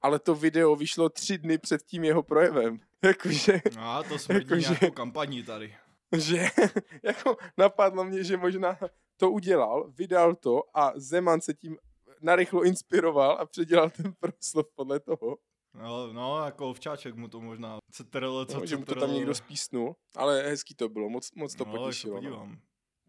[0.02, 2.80] ale to video vyšlo tři dny před tím jeho projevem.
[3.02, 5.76] Jakože, A to smrdí Jakože- nějakou kampaní tady.
[6.16, 6.46] že
[7.02, 8.78] jako napadlo mě, že možná
[9.16, 11.76] to udělal, vydal to a Zeman se tím
[12.22, 15.38] narychlo inspiroval a předělal ten proslov podle toho.
[15.74, 19.34] No, no, jako včáček mu to možná cetrlo, co No, že mu to tam někdo
[19.34, 22.22] spísnul, ale hezký to bylo, moc, moc to no, potěšilo.
[22.22, 22.56] se No,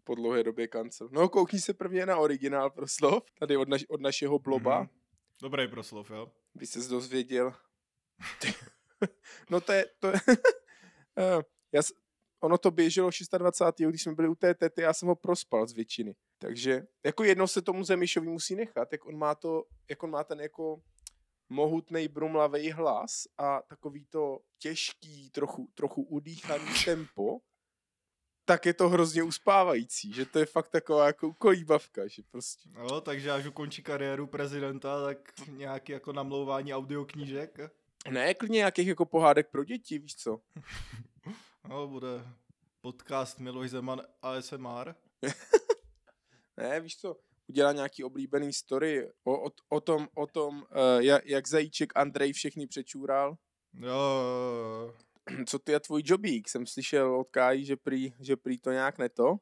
[0.04, 1.08] po dlouhé době kancel.
[1.12, 4.88] No, koukni se prvně na originál proslov, tady od, naš, od našeho bloba, Mhm.
[5.42, 6.32] Dobrý proslov, jo.
[6.54, 7.52] by ses dozvěděl.
[9.50, 10.14] no to je, to je
[11.18, 11.82] Eh, já,
[12.40, 13.88] ono to běželo 26.
[13.90, 16.14] když jsme byli u té tety, já jsem ho prospal z většiny.
[16.38, 20.24] Takže jako jedno se tomu Zemišovi musí nechat, jak on má to, jak on má
[20.24, 20.80] ten jako
[21.52, 27.38] mohutný brumlavý hlas a takový to těžký, trochu, trochu udýchaný tempo,
[28.44, 33.00] tak je to hrozně uspávající, že to je fakt taková jako ukolíbavka, že prostě No,
[33.00, 37.58] takže až ukončí kariéru prezidenta, tak nějaký jako namlouvání audioknížek.
[38.10, 40.40] ne, klidně nějakých jako pohádek pro děti, víš co?
[41.68, 42.26] No, bude
[42.80, 44.94] podcast Miloš Zeman ASMR.
[46.56, 47.16] Ne, víš co,
[47.52, 52.32] udělá nějaký oblíbený story o, o, o tom, o tom uh, jak, jak zajíček Andrej
[52.32, 53.36] všechny přečůral.
[53.74, 54.94] Jo.
[55.46, 56.48] Co ty a tvůj jobík?
[56.48, 59.36] Jsem slyšel od Kájí, že prý, že prý to nějak neto,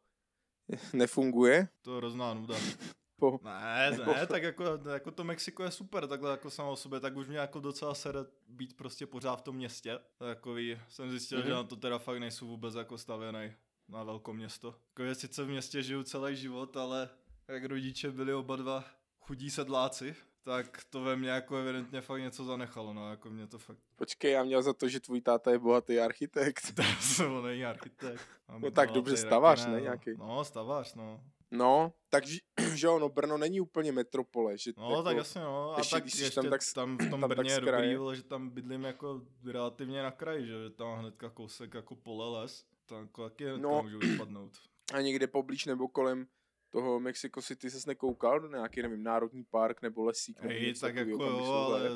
[0.92, 1.68] nefunguje.
[1.82, 2.54] to je hrozná nuda.
[3.20, 3.38] po...
[3.42, 7.00] Ne, Nebo- ne, tak jako, jako to Mexiko je super, takhle jako samo o sobě,
[7.00, 9.98] tak už mě jako docela sere být prostě pořád v tom městě.
[10.18, 11.42] Takový, jsem zjistil, mm-hmm.
[11.42, 11.56] že Mhm.
[11.56, 13.52] na to teda fakt nejsou vůbec jako stavěný
[13.88, 14.74] na velké město.
[14.88, 17.08] Jako je sice v městě žiju celý život, ale
[17.50, 18.84] jak rodiče byli oba dva
[19.20, 23.58] chudí sedláci, tak to ve mně jako evidentně fakt něco zanechalo, no, jako mě to
[23.58, 26.60] fakt, Počkej, já měl za to, že tvůj táta je bohatý architekt.
[26.74, 28.22] to jsem není architekt.
[28.58, 30.10] No tak dobře stavář, ne, nějaký?
[30.18, 31.24] No, stavář, no.
[31.50, 32.38] No, takže,
[32.74, 35.74] že jo, no Brno není úplně metropole, že No, jako, tak jasně, no.
[35.74, 37.96] A ještě tak ještě tam tak tak, tam v tom tam tak Brně je dobrý,
[37.96, 42.40] vole, že tam bydlím jako relativně na kraji, že že tam hnedka kousek jako pole
[42.40, 43.70] les, tam jako taky hnedka No.
[43.70, 43.82] no.
[43.82, 44.52] můžu vypadnout.
[44.94, 46.26] a někde poblíž nebo kolem
[46.70, 50.96] toho Mexico City ses nekoukal do nějaký, nevím, národní park nebo lesík nebo Hej, tak
[50.96, 51.90] jako jo, ale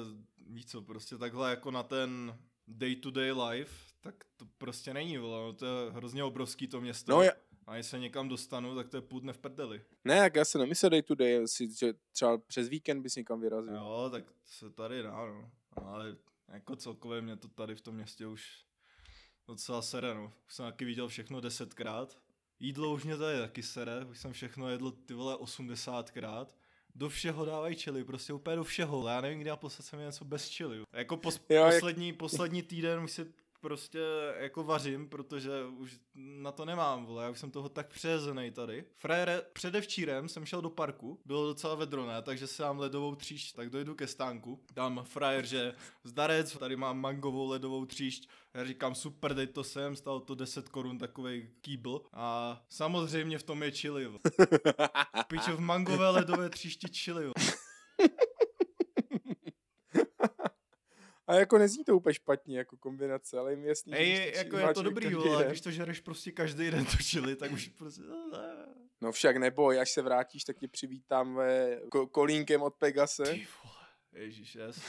[0.47, 5.19] víš co, prostě takhle jako na ten day to day life, tak to prostě není,
[5.19, 7.13] vole, no, to je hrozně obrovský to město.
[7.13, 7.33] No, já,
[7.67, 9.85] A když se někam dostanu, tak to je půl dne v prdeli.
[10.05, 13.41] ne, jak já se nemyslel day to day, si, že třeba přes víkend bys někam
[13.41, 13.75] vyrazil.
[13.75, 15.51] Jo, tak se tady dá, no.
[15.73, 16.17] Ale
[16.49, 18.65] jako celkově mě to tady v tom městě už
[19.49, 20.33] docela sere, no.
[20.47, 22.19] Už jsem taky viděl všechno desetkrát.
[22.61, 26.47] Jídlo už mě tady taky sere, už jsem všechno jedl ty vole 80krát.
[26.95, 29.09] Do všeho dávají čili, prostě úplně do všeho.
[29.09, 30.83] Já nevím, kdy naposled jsem měl něco bez čili.
[30.93, 33.27] Jako pos- Jo, jak- poslední, poslední týden už si
[33.65, 33.99] prostě
[34.37, 38.85] jako vařím, protože už na to nemám, vole, já už jsem toho tak přejezený tady.
[38.97, 43.57] Frére, předevčírem jsem šel do parku, bylo docela vedro, ne, takže si dám ledovou tříšť,
[43.57, 45.75] tak dojdu ke stánku, tam frajer, že
[46.05, 50.69] zdarec, tady mám mangovou ledovou tříšť, já říkám super, dej to sem, stalo to 10
[50.69, 52.03] korun takový kýbl.
[52.13, 54.11] A samozřejmě v tom je chili.
[55.27, 57.55] Pičo, v mangové ledové tříšti chili, vole.
[61.27, 64.57] A jako nezní to úplně špatně jako kombinace, ale jim jasný, že Hej, když jako
[64.59, 68.03] je to dobrý, vole, když to žereš prostě každý den to chili, tak už prostě...
[69.01, 73.23] No však neboj, až se vrátíš, tak tě přivítám ve ko- kolínkem od Pegase.
[73.23, 74.81] Ty vole, ježíš, jes.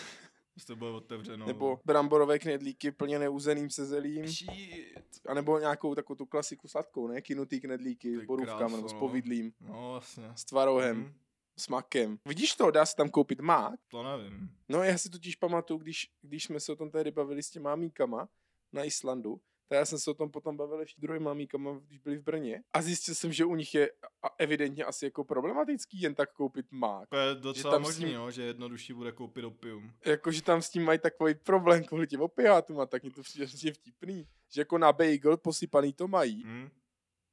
[0.58, 1.46] S to bude otevřeno.
[1.48, 4.28] Nebo bramborové knedlíky plně neuzeným se zelím.
[4.28, 4.98] Shit.
[5.28, 7.22] A nebo nějakou takovou tu klasiku sladkou, ne?
[7.22, 9.00] Kinutý knedlíky s Ty borůvkama kráso, nebo s no.
[9.00, 10.32] povidlím, No vlastně.
[10.36, 11.14] s tvarohem, Hm,
[11.60, 12.20] s makem.
[12.26, 13.80] Vidíš to, dá se tam koupit mák?
[13.88, 14.50] to nevím.
[14.70, 17.76] No já si totiž pamatuju, když, když jsme se o tom tady bavili s těma
[17.76, 18.30] míkama
[18.74, 22.18] na Islandu, tak já jsem se o tom potom bavil ještě druhýma míkama, když byli
[22.18, 22.64] v Brně.
[22.74, 23.92] A zjistil jsem, že u nich je
[24.38, 27.10] evidentně asi jako problematický jen tak koupit mák.
[27.10, 29.92] To je docela tam s možný, tím- no, že jednodušší bude koupit opium.
[30.06, 33.22] Jako, že tam s tím mají takový problém kvůli těm opiátům a tak mi to
[33.24, 34.28] přijde vtipný.
[34.54, 36.70] Že jako na bagel posypaný to mají, Hm?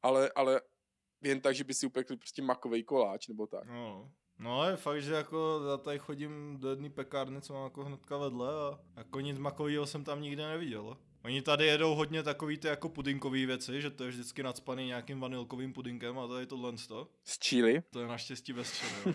[0.03, 0.61] ale, ale
[1.23, 3.65] jen tak, že by si upekli prostě makový koláč nebo tak.
[3.69, 4.11] No.
[4.39, 8.17] No je fakt, že jako já tady chodím do jedné pekárny, co mám jako hnedka
[8.17, 10.97] vedle a jako nic makového jsem tam nikde neviděl.
[11.25, 15.21] Oni tady jedou hodně takový ty jako pudinkové věci, že to je vždycky nadspaný nějakým
[15.21, 17.09] vanilkovým pudinkem a tady tohle to.
[17.25, 17.83] Z Chile.
[17.91, 19.15] To je naštěstí bez čili.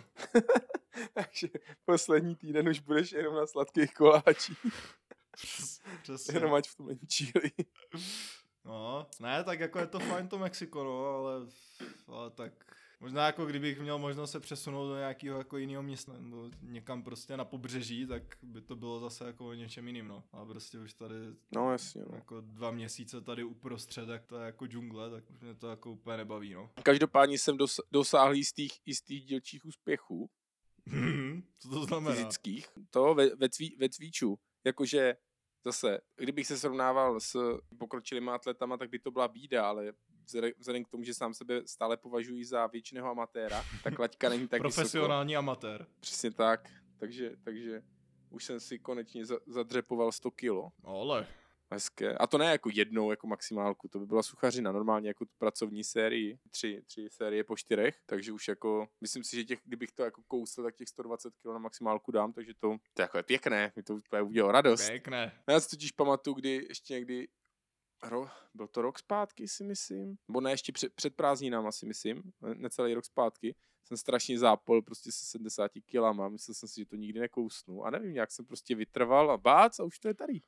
[1.14, 1.48] Takže
[1.86, 4.60] poslední týden už budeš jenom na sladkých koláčích.
[5.36, 6.34] Přes- Přesně.
[6.36, 7.52] Jenom ať v tom není Chile.
[8.68, 11.48] No, ne, tak jako je to fajn to Mexiko, no, ale,
[12.08, 16.50] ale tak možná jako kdybych měl možnost se přesunout do nějakého jako jiného města, nebo
[16.62, 20.24] někam prostě na pobřeží, tak by to bylo zase jako o něčem jiným, no.
[20.32, 21.16] A prostě už tady
[21.56, 22.16] No jasně, no.
[22.16, 25.92] jako dva měsíce tady uprostřed, tak to je jako džungle, tak už mě to jako
[25.92, 26.70] úplně nebaví, no.
[26.84, 30.30] Každopádně jsem dos- dosáhl jistých, jistých dílčích úspěchů
[31.60, 32.16] Co to znamená?
[32.16, 32.68] fyzických.
[32.90, 34.40] To ve, ve, cví, ve cvíču.
[34.64, 35.16] Jakože
[35.68, 39.94] zase, kdybych se srovnával s pokročilými atletama, tak by to byla bída, ale
[40.58, 44.62] vzhledem- k tomu, že sám sebe stále považuji za většiného amatéra, tak laťka není tak
[44.64, 44.76] vysoko.
[44.76, 45.88] Profesionální amatér.
[46.00, 46.70] Přesně tak.
[47.00, 47.82] Takže, takže
[48.30, 50.70] už jsem si konečně za, zadřepoval 100 kilo.
[50.84, 51.28] Ale.
[51.72, 52.18] Hezké.
[52.18, 56.40] A to ne jako jednou, jako maximálku, to by byla suchařina, normálně jako pracovní sérii,
[56.52, 60.24] tři, tři série po čtyřech, takže už jako, myslím si, že těch, kdybych to jako
[60.28, 63.84] kousl, tak těch 120 kg na maximálku dám, takže to, to jako je pěkné, mi
[63.84, 64.90] to úplně udělalo radost.
[64.90, 65.42] Pěkné.
[65.48, 67.28] Já si totiž pamatuju, kdy ještě někdy,
[68.04, 72.24] ro, byl to rok zpátky, si myslím, nebo ne, ještě před, před prázdninám asi myslím,
[72.42, 76.86] ne- necelý rok zpátky, jsem strašně zápol prostě se 70 kilama, myslel jsem si, že
[76.86, 80.14] to nikdy nekousnu a nevím, jak jsem prostě vytrval a bác a už to je
[80.14, 80.42] tady.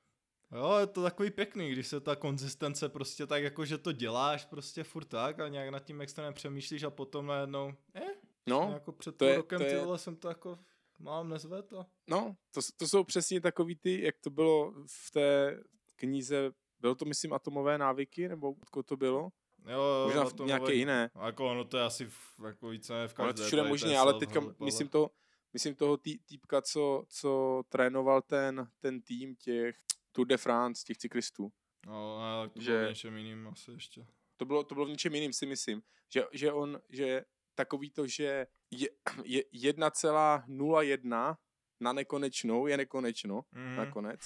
[0.52, 4.46] Jo, je to takový pěkný, když se ta konzistence prostě tak jako, že to děláš
[4.46, 8.02] prostě furt tak a nějak nad tím extra nepřemýšlíš a potom najednou, eh,
[8.48, 10.60] No, jako před to je- rokem to je- jsem to jako
[11.00, 11.86] mám nezved a...
[12.08, 15.60] No, to, to jsou přesně takový ty, jak to bylo v té
[15.96, 19.30] knize, bylo to myslím atomové návyky, nebo odkud to bylo?
[19.68, 21.10] Jo, Možná na v tom nějaké jiné.
[21.26, 23.42] Jako ono to je asi v, jako více v Ale každé.
[23.44, 25.10] to všude možně, ale teďka ale- myslím to,
[25.54, 29.76] myslím toho tý, týpka, co, co trénoval ten, ten tým těch
[30.12, 31.52] Tour de France, těch cyklistů.
[31.86, 34.06] No, ale to že- bylo v něčem jiným asi ještě.
[34.38, 35.82] To bylo, to bylo v něčem jiným, si myslím.
[36.14, 38.88] Že, že on, že takový to, že je,
[39.26, 41.36] je 1,01
[41.82, 43.76] na nekonečnou je nekonečno Mhm.
[43.76, 44.20] nakonec.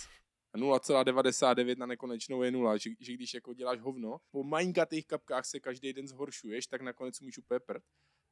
[0.54, 5.46] A 0,99 na nekonečnou je nula, že, že když jako děláš hovno, po malinkatých kapkách
[5.46, 7.84] se každý den zhoršuješ, tak nakonec umíš úplně prd.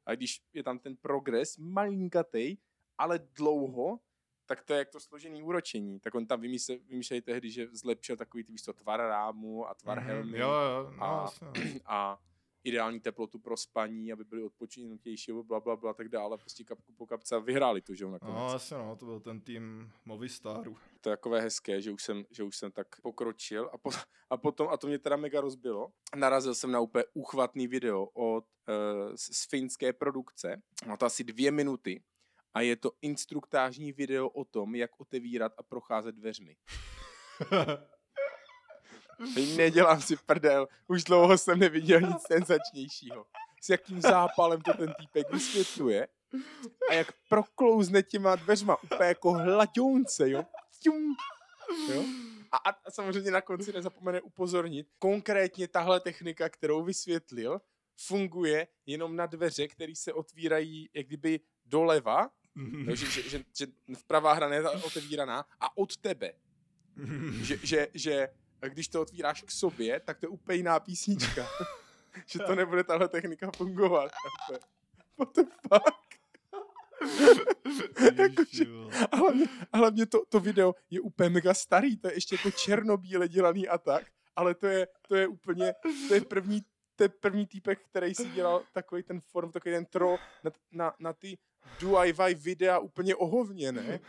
[0.06, 2.56] A když je tam ten progres, malinkatej,
[2.98, 3.98] ale dlouho,
[4.46, 6.00] tak to je jak to složený úročení.
[6.00, 9.98] Tak on tam vymýšleli tehdy, že zlepšil takový ty, víš to, tvar rámu a tvar
[9.98, 10.06] Mhm.
[10.06, 11.52] helmy Jo, jo, no, A- jasně, no.
[11.86, 12.18] a
[12.64, 16.38] ideální teplotu pro spaní, aby byli odpočinutější, bla, bla, bla, tak dále.
[16.38, 18.34] Prostě kapku po kapce a vyhráli to, že jo, nakonec.
[18.34, 20.76] No, jasně, no, to byl ten tým Movistaru.
[21.00, 23.90] To je takové hezké, že už jsem, že už jsem tak pokročil a, po,
[24.30, 28.44] a potom, a to mě teda mega rozbilo, narazil jsem na úplně úchvatný video od,
[28.68, 32.02] uh, z, z finské produkce, má to asi dvě minuty
[32.54, 36.56] a je to instruktážní video o tom, jak otevírat a procházet dveřmi.
[39.56, 43.26] Nedělám si prdel, už dlouho jsem neviděl nic senzačnějšího.
[43.62, 46.08] S jakým zápalem to ten týpek vysvětluje
[46.90, 50.44] a jak proklouzne těma dveřma úplně jako hlaďounce, jo.
[50.82, 51.14] Ťum.
[51.88, 52.04] jo?
[52.52, 57.60] A, a, a samozřejmě na konci nezapomene upozornit, konkrétně tahle technika, kterou vysvětlil,
[57.96, 63.66] funguje jenom na dveře, které se otvírají jak kdyby doleva, jo, že, že, že, že
[64.06, 66.32] pravá hrana je otevíraná a od tebe.
[67.42, 68.28] Že, že, že
[68.68, 71.48] když to otvíráš k sobě, tak to je úplně jiná písnička.
[72.26, 74.12] že to nebude tahle technika fungovat.
[75.18, 76.12] What the fuck?
[78.18, 78.94] Ježiši, vole.
[79.10, 82.50] A hlavně, a hlavně to, to video je úplně mega starý, to je ještě jako
[82.50, 85.74] černobíle dělaný a tak, ale to je, to je úplně,
[86.08, 86.62] to je první,
[86.96, 90.94] to je první týpek, který si dělal takový ten form, takový ten troll na, na,
[90.98, 91.38] na ty
[91.80, 94.00] DIY videa úplně ohovně, ne?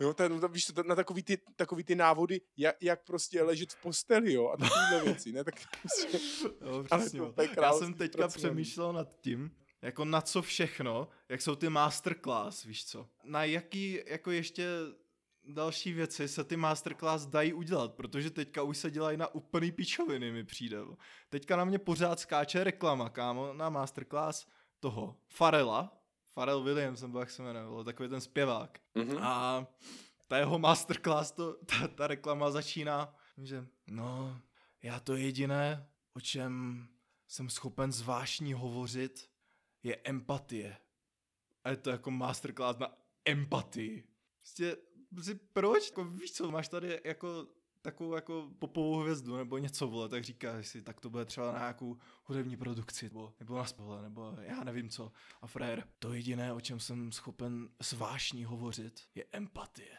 [0.00, 3.72] Jo, ten, to, víš, to, na takový ty, takový ty návody, jak, jak prostě ležet
[3.72, 5.44] v posteli, jo, a takovýhle věci, ne?
[5.44, 6.18] Tak prostě,
[6.60, 8.30] Jo, Ale přesně, to je Já jsem teďka zpracování.
[8.36, 13.08] přemýšlel nad tím, jako na co všechno, jak jsou ty masterclass, víš co?
[13.24, 14.68] Na jaký, jako ještě
[15.44, 20.32] další věci se ty masterclass dají udělat, protože teďka už se dělají na úplný pičoviny,
[20.32, 20.78] mi přijde.
[21.28, 24.46] Teďka na mě pořád skáče reklama, kámo, na masterclass
[24.80, 25.99] toho Farela,
[26.30, 28.80] Farel Williams, nebo jak se jmenuje, vole, takový ten zpěvák.
[28.94, 29.18] mhm.
[29.18, 29.66] A
[30.28, 34.40] ta jeho masterclass, to, ta, ta reklama začíná, že no,
[34.82, 36.86] já to jediné, o čem
[37.28, 39.30] jsem schopen zvážní hovořit,
[39.82, 40.76] je empatie.
[41.64, 44.04] A je to jako masterclass na empatii.
[44.38, 44.76] Prostě,
[45.14, 45.90] prostě proč?
[45.90, 47.46] Jako, víš co, máš tady jako
[47.82, 51.58] takovou jako popovou hvězdu nebo něco, vole, tak říkáš si, tak to bude třeba na
[51.58, 55.12] nějakou hudební produkci, nebo, nebo na spole, nebo já nevím co.
[55.42, 59.98] A frér, to jediné, o čem jsem schopen zvážní hovořit, je empatie.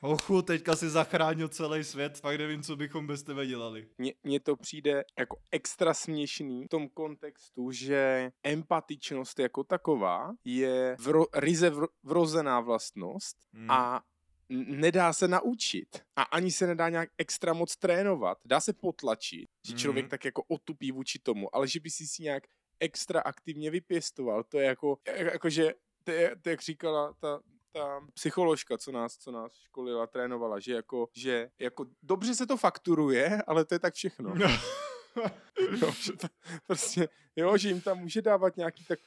[0.00, 3.88] Ochu, teďka si zachránil celý svět, fakt nevím, co bychom bez tebe dělali.
[3.98, 10.96] Mně, mně to přijde jako extra směšný v tom kontextu, že empatičnost jako taková je
[11.00, 13.70] vro, ryze vro, vrozená vlastnost Hmm.
[13.70, 14.02] a
[14.48, 16.02] nedá se naučit.
[16.16, 18.38] A ani se nedá nějak extra moc trénovat.
[18.44, 20.10] Dá se potlačit, že člověk Mhm.
[20.10, 22.42] tak jako otupí vůči tomu, ale že by si si nějak
[22.80, 27.40] extra aktivně vypěstoval, to je jako, jako že to je, to jak říkala ta,
[27.72, 32.56] ta psycholožka, co nás, co nás školila, trénovala, že jako, že jako dobře se to
[32.56, 34.34] fakturuje, ale to je tak všechno.
[35.80, 36.26] jo, že to,
[36.66, 38.98] prostě, jo, že jim tam může dávat nějaký tak,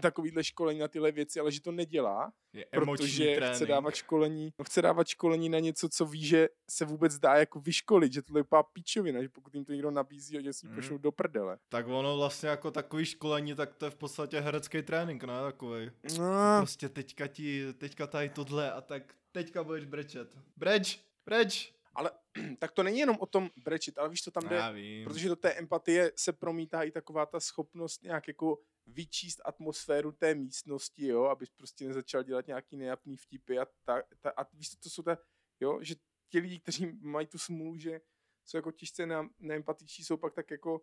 [0.00, 3.54] takovýhle školení na tyhle věci, ale že to nedělá, je protože trénink.
[3.56, 7.34] chce dávat školení, no chce dávat školení na něco, co ví, že se vůbec dá
[7.34, 10.66] jako vyškolit, že to je úplná pičovina, že pokud jim to někdo nabízí, že si
[10.68, 10.74] Mm.
[10.74, 11.58] pošlou do prdele.
[11.68, 15.34] Tak ono vlastně jako takový školení, tak to je v podstatě herecký trénink, ne?
[15.42, 15.90] Takovej.
[16.18, 16.24] No,
[16.58, 20.38] Prostě teďka ti, teďka tady tohle a tak teďka budeš brečet.
[20.56, 21.73] Breč, breč.
[21.94, 22.10] Ale
[22.58, 25.04] tak to není jenom o tom brečit, ale víš, co tam jde, Já vím.
[25.04, 30.34] protože do té empatie se promítá i taková ta schopnost nějak jako vyčíst atmosféru té
[30.34, 34.76] místnosti, jo, abys prostě nezačal dělat nějaký nejapný vtipy a, ta, ta, a víš, co,
[34.82, 35.18] to jsou ta,
[35.60, 35.94] jo, že
[36.28, 38.00] ti lidi, kteří mají tu smůlu, že
[38.44, 40.82] jsou jako těžce na, neempatiční, jsou pak tak jako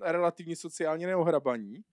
[0.00, 1.84] relativně sociálně neohrabaní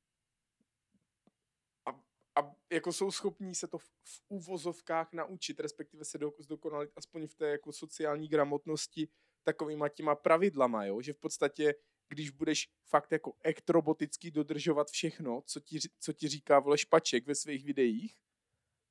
[2.39, 7.27] a, jako jsou schopní se to v, v úvozovkách naučit, respektive se do, zdokonalit aspoň
[7.27, 9.07] v té jako sociální gramotnosti
[9.43, 11.01] takovýma těma pravidlama, jo?
[11.01, 11.75] že v podstatě,
[12.09, 17.35] když budeš fakt jako ektroboticky dodržovat všechno, co ti, co ti říká vole špaček ve
[17.35, 18.17] svých videích,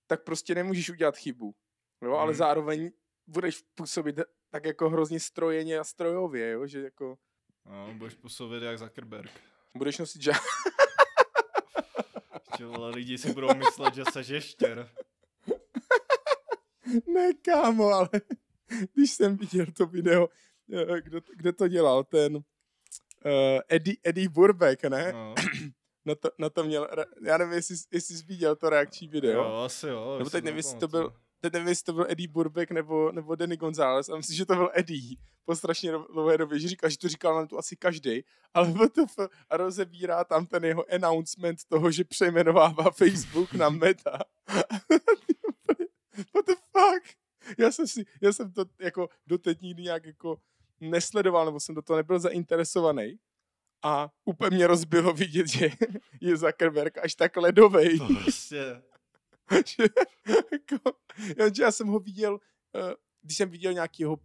[0.07, 1.55] tak prostě nemůžeš udělat chybu.
[2.03, 2.13] Jo?
[2.13, 2.39] Ale Mhm.
[2.39, 2.91] zároveň
[3.27, 4.17] budeš působit
[4.51, 6.67] tak jako hrozně strojeně a strojově, jo?
[6.67, 7.19] že jako
[7.65, 9.41] No, budeš působit jak Zuckerberg.
[9.75, 10.33] budeš nosit žá...
[12.59, 14.89] Že vole, lidi si budou myslet, že seš ještěr.
[17.15, 18.09] ne, kámo, ale
[18.95, 20.29] když jsem viděl to video,
[20.73, 22.43] eh, kdo, kde to dělal, ten uh,
[23.69, 25.13] Eddie, Eddie Burbeck, ne?
[25.13, 25.35] No.
[26.05, 26.89] na to, na to měl,
[27.23, 29.33] já nevím, jestli, jestli jsi viděl to reakční video.
[29.33, 30.15] Jo, asi jo.
[30.19, 33.35] Nebo teď nevím, jestli to byl, teď nevím, jestli to byl Eddie Burbeck nebo, nebo
[33.35, 36.99] Danny González, a myslím, že to byl Eddie po strašně dlouhé době, že říkal, že
[36.99, 38.25] to říkal nám tu asi každý,
[38.55, 39.19] ale WTF
[39.51, 44.19] a rozebírá tam ten jeho announcement toho, že přejmenovává Facebook na Meta.
[46.35, 47.17] What the fuck?
[47.59, 50.39] Já jsem si, já jsem to jako doteď nikdy nějak jako
[50.81, 53.19] nesledoval, nebo jsem do toho nebyl zainteresovaný.
[53.83, 55.71] A úplně mě rozbilo vidět, že
[56.21, 57.99] je Zuckerberg až tak ledovej.
[58.23, 58.83] Prostě...
[59.67, 59.85] že,
[60.53, 60.99] jako,
[61.39, 62.39] jenže já jsem ho viděl,
[62.77, 64.19] eh, když jsem viděl nějakého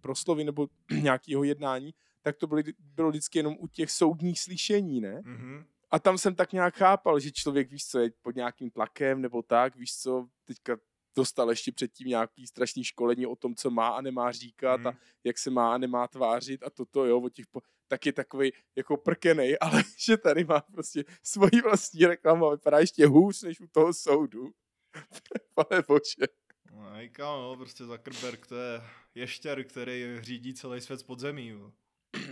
[0.00, 0.68] proslovy nebo
[1.02, 5.22] nějakého jednání, tak to byly, bylo vždycky jenom u těch soudních slyšení, ne?
[5.24, 5.64] Mhm.
[5.90, 9.42] A tam jsem tak nějak chápal, že člověk, víš co, je pod nějakým tlakem nebo
[9.42, 10.76] tak, víš co, teďka
[11.16, 14.86] dostal ještě předtím nějaký strašný školení o tom, co má a nemá říkat Mhm.
[14.86, 14.92] a
[15.24, 18.52] jak se má a nemá tvářit a toto, jo, o těch po, tak je takový
[18.76, 23.60] jako prkenej, ale že tady má prostě svoji vlastní reklamu a vypadá ještě hůř než
[23.60, 24.50] u toho soudu.
[25.54, 26.26] Pane bože.
[26.72, 28.82] No, kámo, no, prostě Zuckerberg, to je
[29.14, 31.48] ještěr, který řídí celý svět z podzemí.
[31.48, 31.72] Jo.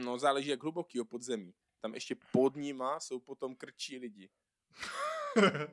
[0.04, 1.54] No záleží jak hluboký podzemí.
[1.80, 4.28] Tam ještě pod nima jsou potom krčí lidi.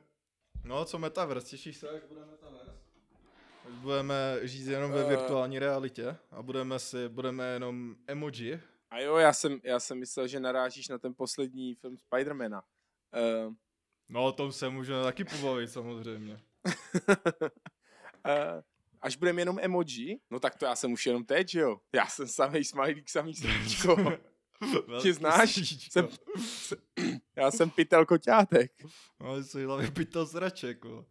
[0.63, 2.71] no, co Metaverse, těšíš se, jak bude Metaverse?
[3.67, 5.09] Až budeme žít jenom ve Eh.
[5.09, 8.61] virtuální realitě a budeme si, budeme jenom emoji.
[8.89, 12.63] A jo, já jsem, já jsem myslel, že narážíš na ten poslední film Spidermana.
[13.47, 13.53] Uh,
[14.11, 16.39] No, o tom se můžeme taky pobavit samozřejmě.
[19.01, 21.79] až budeme jenom emoji, no tak to já jsem už jenom teď, že jo?
[21.93, 23.95] Já jsem samý smajlík, samý srdíčko.
[25.01, 25.55] Tě znáš?
[25.91, 26.09] Jsem...
[26.37, 26.77] Jsem,
[27.35, 28.71] já jsem pytel koťátek.
[29.19, 31.05] No, jsi hlavně pytel sraček, jo.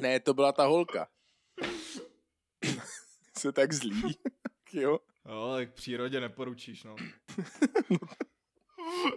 [0.00, 1.08] Ne, to byla ta holka.
[3.38, 4.18] Jsi tak zlý.
[4.72, 4.98] jo.
[5.28, 6.96] Jo, tak přírodě neporučíš, no.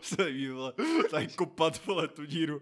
[0.01, 0.73] se jí, vole,
[1.11, 2.61] tady kopat, vole, tu díru.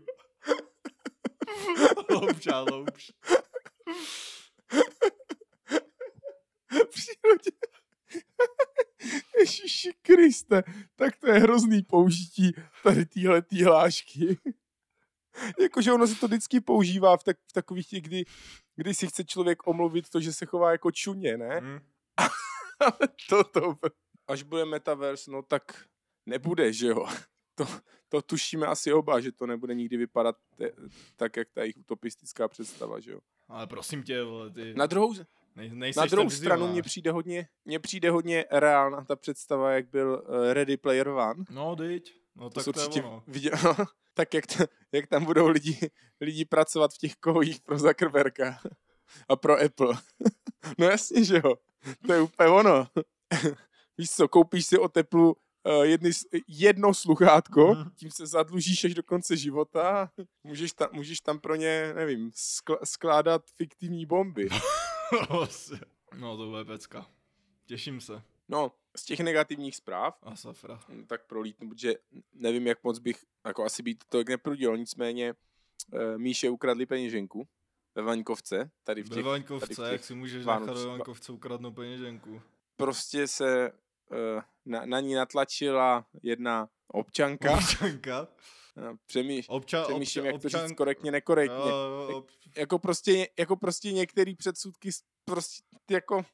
[2.24, 3.12] Louč a louč.
[6.94, 7.52] přírodě.
[9.40, 10.64] Ježíši Kriste,
[10.96, 12.52] tak to je hrozný použití
[12.84, 14.38] tady téhle tý hlášky.
[15.60, 18.26] Jakože ono se to vždycky používá v, tak, v takových těch, kdy,
[18.76, 21.62] kdy si chce člověk omluvit to, že se chová jako čuně, ne?
[21.62, 21.80] Hm.
[22.80, 23.76] Ale toto,
[24.28, 25.86] až bude metaverse, no tak
[26.26, 27.08] nebude, že jo?
[27.56, 27.68] To,
[28.10, 30.72] to tušíme asi oba, že to nebude nikdy vypadat te,
[31.16, 33.20] tak, jak ta jejich utopistická představa, že jo?
[33.48, 35.14] Ale prosím tě, vole, ty Na druhou,
[35.56, 40.24] nej, Na druhou stranu mně přijde hodně, mně přijde hodně reálná ta představa, jak byl
[40.28, 41.44] uh, Ready Player One.
[41.50, 42.16] No, dyť.
[42.36, 43.24] No, To tak to je ono.
[43.28, 43.54] viděl,
[44.14, 45.80] tak jak, ta, jak tam budou lidi,
[46.22, 48.60] lidi pracovat v těch kovích pro Zuckerberga
[49.30, 49.94] a pro Apple.
[50.78, 51.56] no jasně, že jo.
[52.08, 52.88] To je úplně ono.
[53.98, 55.36] Víš co, koupíš si o teplu
[55.84, 57.92] jedny, s- jedno sluchátko, Mhm.
[57.96, 60.12] tím se zadlužíš až do konce života,
[60.44, 64.50] můžeš tam, můžeš tam pro ně, nevím, skl- skládat fiktivní bomby.
[66.20, 67.06] no, to bude pecka.
[67.66, 68.22] Těším se.
[68.50, 70.80] No, z těch negativních zpráv, A safra.
[70.90, 71.96] Mm, tak prolítnu, protože
[72.34, 75.34] nevím, jak moc bych, jako asi být to neprudil, nicméně
[75.94, 77.48] uh, Míše ukradli peněženku
[77.96, 80.78] ve Vaňkovce, tady v Ve těch, Vaňkovce, tady v těch jak si můžeš Vánoc- nechat
[80.78, 82.42] ve Vaňkovce ukradnout peněženku?
[82.76, 83.72] prostě se
[84.66, 88.28] na, na ní natlačila jedna občanka, Občanka?
[88.76, 90.76] Uh, přemýš, Obča, přemýšlím, obča, jak to říct občan...
[90.76, 92.30] korektně, nekorektně, jo, ob...
[92.58, 94.90] jako prostě, jako prostě některý předsudky
[95.26, 96.26] prostě jako,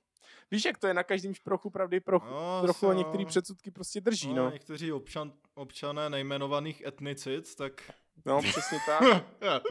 [0.51, 3.29] víš, jak to je na každém šprochu pravdy prochu, No, trochu a některý jo.
[3.29, 4.51] předsudky prostě drží, no, no.
[4.51, 7.91] někteří občan, občané nejmenovaných etnicit, tak...
[8.25, 9.25] No, přesně tak.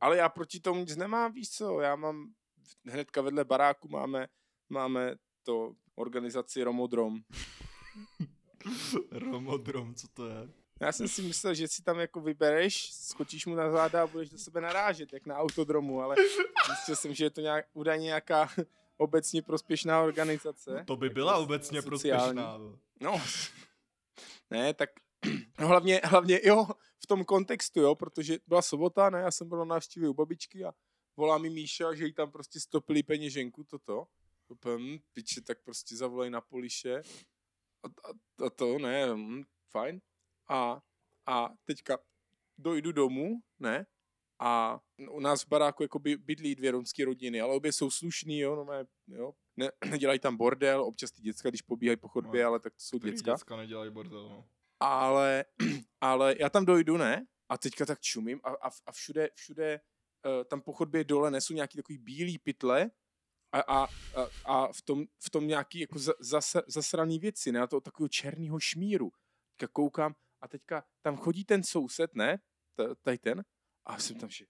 [0.00, 2.26] Ale já proti tomu nic nemám, víš co, já mám
[2.86, 4.28] hnedka vedle baráku máme,
[4.68, 7.20] máme to organizaci Romodrom.
[9.10, 10.48] Romodrom, co to je?
[10.80, 14.30] Já jsem si myslel, že si tam jako vybereš, skočíš mu na záda a budeš
[14.30, 16.16] do sebe narážet, jak na autodromu, ale
[16.66, 18.48] zjistil jsem, že je to nějak, údajně nějaká
[18.96, 20.84] obecně prospěšná organizace.
[20.86, 22.34] To by byla Jako obecně sociální.
[22.34, 22.58] prospěšná.
[22.58, 22.78] no.
[23.00, 23.20] No,
[24.50, 24.90] ne, tak
[25.60, 26.66] no, hlavně, hlavně jo,
[27.02, 30.64] v tom kontextu, jo, protože byla sobota, ne, já jsem byl na návštěvě u babičky
[30.64, 30.72] a
[31.16, 34.04] volá mi Míša, že jí tam prostě stopili peněženku, toto.
[34.66, 37.02] Hm, piče, tak prostě zavolej na poliše.
[37.82, 40.00] A, a, a to, ne, hm, fajn.
[40.48, 40.82] A,
[41.26, 41.98] a teďka
[42.58, 43.86] dojdu domů, ne,
[44.44, 44.80] a
[45.10, 48.56] u nás v baráku jako by bydlí dvě romské rodiny, ale obě jsou slušný, jo,
[48.56, 49.34] no, mé, jo.
[49.56, 52.80] Ne, nedělají tam bordel, občas ty děcka, když pobíhají po chodbě, No, ale tak to
[52.80, 54.48] jsou děcka děcka nedělají bordel, no.
[54.80, 55.44] ale,
[56.00, 57.26] ale já tam dojdu, ne?
[57.48, 59.80] A teďka tak čumím a, a, a všude, všude
[60.26, 62.90] uh, tam po chodbě dole nesu nějaký takový bílý pytle
[63.52, 63.88] a, a, a,
[64.44, 67.60] a v, tom, v tom nějaký jako za, zas, zasraný věci, ne?
[67.60, 69.12] A to takového černého šmíru.
[69.50, 72.38] Teďka koukám a teďka tam chodí ten soused, ne?
[73.02, 73.44] tady ten.
[73.84, 74.44] A jsem tam, že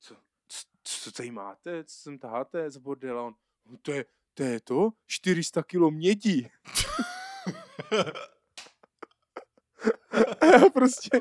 [0.00, 0.16] co,
[0.48, 3.22] co, co tady máte, co sem taháte z bordela?
[3.22, 3.34] On,
[3.66, 6.48] no to je, to je to, 400 kilo mědí.
[10.40, 11.20] A já prostě...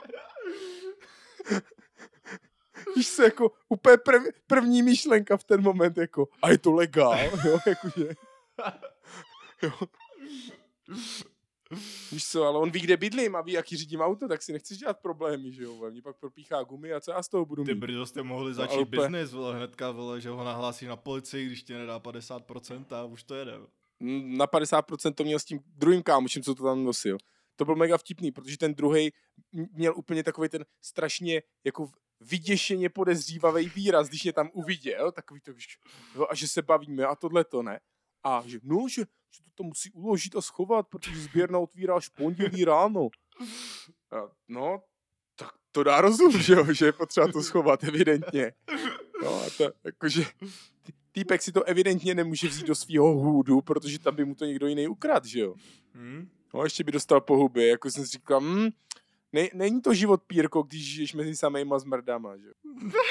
[2.96, 7.18] Víš se, jako úplně prv, první myšlenka v ten moment, jako, a je to legál,
[7.46, 8.10] jo, jakože.
[9.64, 9.72] Jo.
[12.12, 14.78] Víš co, ale on ví, kde bydlím a ví, jaký řídím auto, tak si nechceš
[14.78, 15.90] dělat problémy, že jo.
[15.92, 17.80] Mě pak propíchá gumy a co já z toho budu Ty mít.
[17.80, 21.46] brzo jste mohli No, začít úplně- biznis, vole, hnedka, vole, že ho nahlásí na policii,
[21.46, 23.54] když ti nedá 50% a už to jede.
[24.24, 27.18] Na 50% to měl s tím druhým kámošem, co to tam nosil.
[27.62, 29.14] To byl mega vtipný, protože ten druhý
[29.74, 35.52] měl úplně takový ten strašně jako vyděšeně podezřívavý výraz, když mě tam uviděl, takový to,
[36.16, 37.80] jo, a že se bavíme a tohle to ne.
[38.24, 39.02] A že no, že,
[39.32, 43.10] že to tam musí uložit a schovat, protože sběrna otvírá až pondělí ráno.
[44.12, 44.16] A,
[44.48, 44.84] no,
[45.36, 48.54] tak to dá rozum, že jo, že je potřeba to schovat, evidentně.
[49.24, 50.24] No a to, jakože,
[51.12, 54.68] týpek si to evidentně nemůže vzít do svého hůdu, protože tam by mu to někdo
[54.68, 55.56] jiný ukradl, že jo.
[55.94, 56.41] Hm?
[56.54, 58.70] No, ještě by dostal po hubě, jako jsem si říkal, hm,
[59.34, 62.52] ne, není to život pírko, když žiješ mezi samejma zmrdama, že.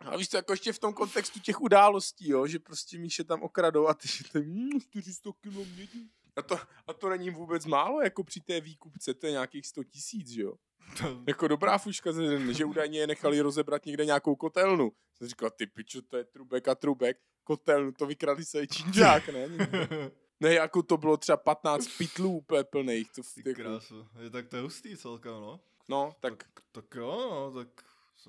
[0.00, 3.42] A víš co, jako ještě v tom kontextu těch událostí, jo, že prostě Míše tam
[3.42, 6.10] okradou a ty že to hm, 400 kilo mědí.
[6.36, 9.84] A to, a to není vůbec málo, jako při té výkupce, to je nějakých 100
[9.84, 10.54] tisíc, že jo.
[10.98, 14.92] To, Jako dobrá fuška ze že údajně je nechali rozebrat někde nějakou kotelnu.
[15.14, 19.48] Jsem říkal, ty pičo, to je trubek a trubek, kotelnu, to vykradli se činžák, ne?
[20.40, 23.12] Ne, jako to bylo třeba 15 pytlů úplně plných.
[23.12, 24.08] To, ty jako, krásu.
[24.22, 25.60] Je, tak to je hustý celkem, no.
[25.88, 27.68] no, tak Tak, tak jo, no, tak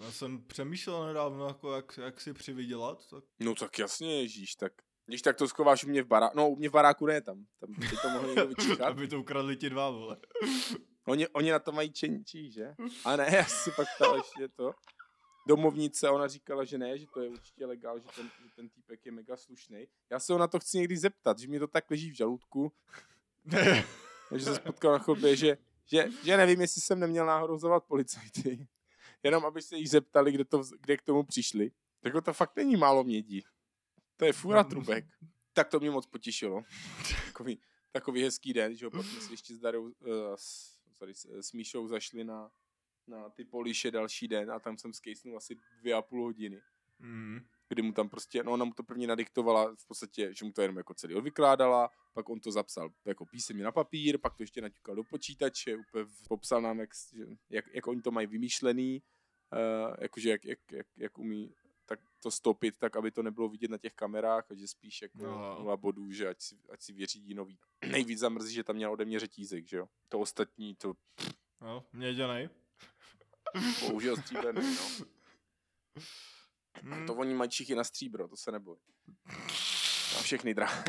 [0.03, 4.73] já jsem přemýšlel nedávno, jako jak, jak si přivydělat, tak No tak jasně, ježíš, tak.
[5.05, 7.45] Když tak to schováš u mě v baráku, no u mě v baráku ne, tam,
[7.59, 8.81] tam by to mohlo někdo vyčíchat.
[8.87, 10.17] aby to ukradli ti dva, vole.
[11.07, 12.75] Oni, oni na to mají čenčí, že?
[13.05, 14.71] A ne, já si pak ptal ještě to.
[15.47, 19.05] Domovnice, ona říkala, že ne, že to je určitě legál, že ten, že ten týpek
[19.05, 19.87] je mega slušný.
[20.09, 22.71] Já se ho na to chci někdy zeptat, že mi to tak leží v žaludku,
[24.29, 28.67] takže se spotkal na chodbě, že, že, že nevím, jestli jsem neměl náhodou zavolat policajty.
[29.23, 31.71] Jenom aby se jich zeptali, kde, to, kde k tomu přišli.
[31.99, 33.43] Tak to fakt není málo mědí.
[34.17, 35.05] To je fůra trubek.
[35.53, 36.61] Tak to mě moc potěšilo.
[37.25, 37.61] Takový,
[37.91, 39.91] takový hezký den, že jo, pak jsme si ještě s Darou, uh,
[40.35, 42.51] s, sorry, s, s Míšou zašli na,
[43.07, 46.61] na ty poliše další den a tam jsem skejsnul asi dvě a půl hodiny
[47.03, 47.39] Mm.
[47.69, 50.61] kdy mu tam prostě, no ona mu to první nadiktovala v podstatě, že mu to
[50.61, 54.61] jenom jako celý odvykládala, pak on to zapsal jako písemně na papír, pak to ještě
[54.61, 56.89] naťukal do počítače, úplně popsal nám, jak,
[57.49, 59.01] jak, jak oni to mají vymýšlený,
[59.53, 61.53] uh, jakože jak, jak, jak, jak umí
[61.85, 65.17] tak to stopit, tak aby to nebylo vidět na těch kamerách, a že spíš jako
[65.17, 65.59] No.
[65.59, 67.59] nula bodů, že ať si, ať si vyřídí nový.
[67.91, 69.87] Nejvíc zamrzí, že tam měl ode mě řetízek, že jo.
[70.09, 70.93] To ostatní, to
[71.61, 72.49] No, měděnej.
[73.79, 75.05] použil stříbrný, no.
[76.81, 77.07] Mm.
[77.07, 78.77] To oni mají čichy na stříbro, to se neboj.
[80.15, 80.83] Na všechny drah.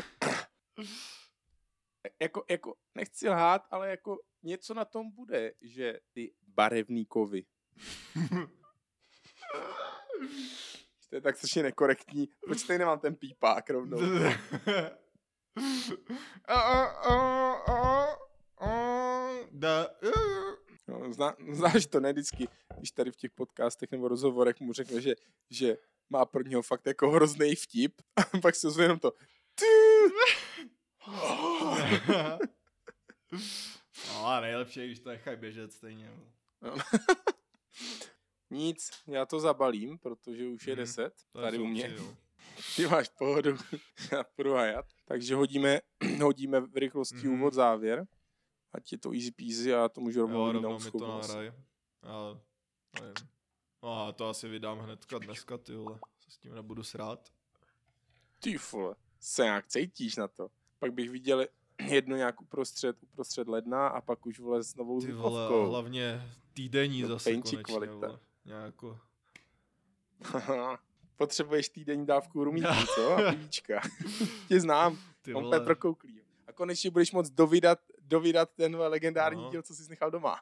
[2.21, 7.45] jako, jako, nechci lhát, ale jako něco na tom bude, že ty barevný kovy.
[11.09, 12.27] to je tak strašně nekorektní.
[12.45, 13.99] Proč tady nemám ten pípák rovnou?
[16.45, 17.13] A, a, a,
[17.53, 18.17] a,
[18.59, 18.69] a,
[19.51, 19.87] da,
[20.87, 25.01] No, zná, znáš to, ne vždycky, když tady v těch podcastech nebo rozhovorech mu řekne,
[25.01, 25.15] že,
[25.49, 25.77] že
[26.09, 29.13] má pro něho fakt jako hrozný vtip a pak se ozve jenom to
[34.07, 36.11] No a nejlepší, je, když to nechají běžet stejně.
[38.49, 41.93] Nic, já to zabalím, protože už je 10 To je tady u mě.
[41.97, 42.15] jo.
[42.75, 43.57] Ty máš pohodu,
[44.11, 44.85] já půjdu hajat.
[45.05, 45.79] Takže hodíme,
[46.21, 47.33] hodíme v rychlosti Mhm.
[47.33, 48.05] úvod závěr.
[48.73, 51.45] Ať je to easy peasy a já to můžu rovnou Jo, rovnou mi to nahraj.
[52.03, 52.37] Já
[53.01, 53.13] nevím.
[53.83, 55.99] No a to asi vydám hnedka dneska, ty vole.
[56.19, 57.29] Se s tím nebudu srát.
[58.39, 60.49] Ty vole, se nějak cítíš na to.
[60.79, 61.45] Pak bych viděl
[61.89, 66.21] jedno nějak uprostřed, uprostřed ledna a pak už vole s novou Ty vole, hlavně
[66.53, 67.93] týdenní To zase konečně, kvalita.
[67.93, 68.19] vole.
[68.45, 68.99] Nějako.
[71.17, 73.11] Potřebuješ týdenní dávku rumíku, co?
[73.13, 73.81] A pivíčka.
[74.47, 75.59] Tě znám, Ty on vole.
[75.59, 76.21] prokouklý.
[76.47, 79.51] A konečně budeš moct dovydat, dovydat ten legendární No.
[79.51, 80.39] díl, co jsi nechal doma.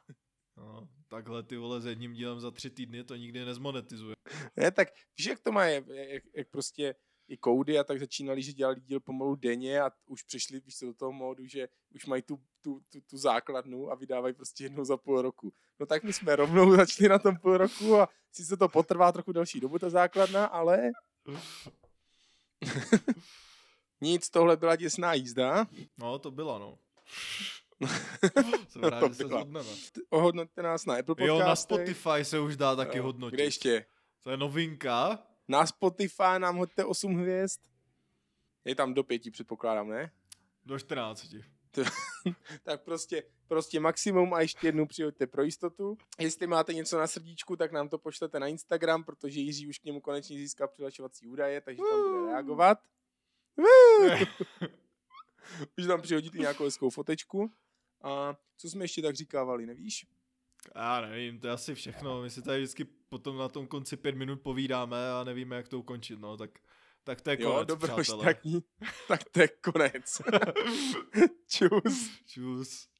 [0.56, 4.14] No, takhle ty vole s jedním dílem za tři týdny to nikdy nezmonetizuje.
[4.56, 4.88] Ne, tak
[5.18, 5.84] víš, jak to má, jak,
[6.34, 6.94] jak, prostě
[7.28, 10.94] i koudy a tak začínali, že dělali díl pomalu denně a už přišli víš do
[10.94, 14.96] toho módu, že už mají tu, tu, tu, tu základnu a vydávají prostě jednou za
[14.96, 15.52] půl roku.
[15.80, 19.32] No tak my jsme rovnou začali na tom půl roku a sice to potrvá trochu
[19.32, 20.90] delší dobu ta základna, ale
[24.00, 25.66] nic, tohle byla těsná jízda.
[25.98, 26.78] No, to byla, no.
[28.68, 29.68] Jsem rád, To že se zhodneme.
[30.10, 31.46] Ohodnoťte nás na Apple Jo, Podcastech.
[31.46, 33.34] na Spotify se už dá taky Jo, hodnotit.
[33.34, 33.86] Kde ještě?
[34.22, 35.18] To je novinka.
[35.48, 37.60] Na Spotify nám hoďte 8 hvězd.
[38.64, 40.12] Je tam do pěti, předpokládám, ne?
[40.66, 41.26] Do 14.
[42.62, 45.96] tak prostě, prostě maximum a ještě jednu přihoďte pro jistotu.
[46.18, 49.84] Jestli máte něco na srdíčku, tak nám to pošlete na Instagram, protože Jiří už k
[49.84, 52.78] němu konečně získal přihlašovací údaje, takže tam bude reagovat.
[55.78, 57.52] už tam přihodíte nějakou hezkou fotečku.
[58.02, 60.06] A co jsme ještě tak říkávali, nevíš?
[60.74, 62.22] Já nevím, to je asi všechno.
[62.22, 65.78] My si tady vždycky potom na tom konci pět minut povídáme a nevíme, jak to
[65.78, 66.50] ukončit, no, tak,
[67.04, 68.38] tak to je konec, jo, dobro, tak,
[69.08, 70.22] tak to je konec.
[71.48, 72.10] Čus.
[72.26, 72.91] Čus.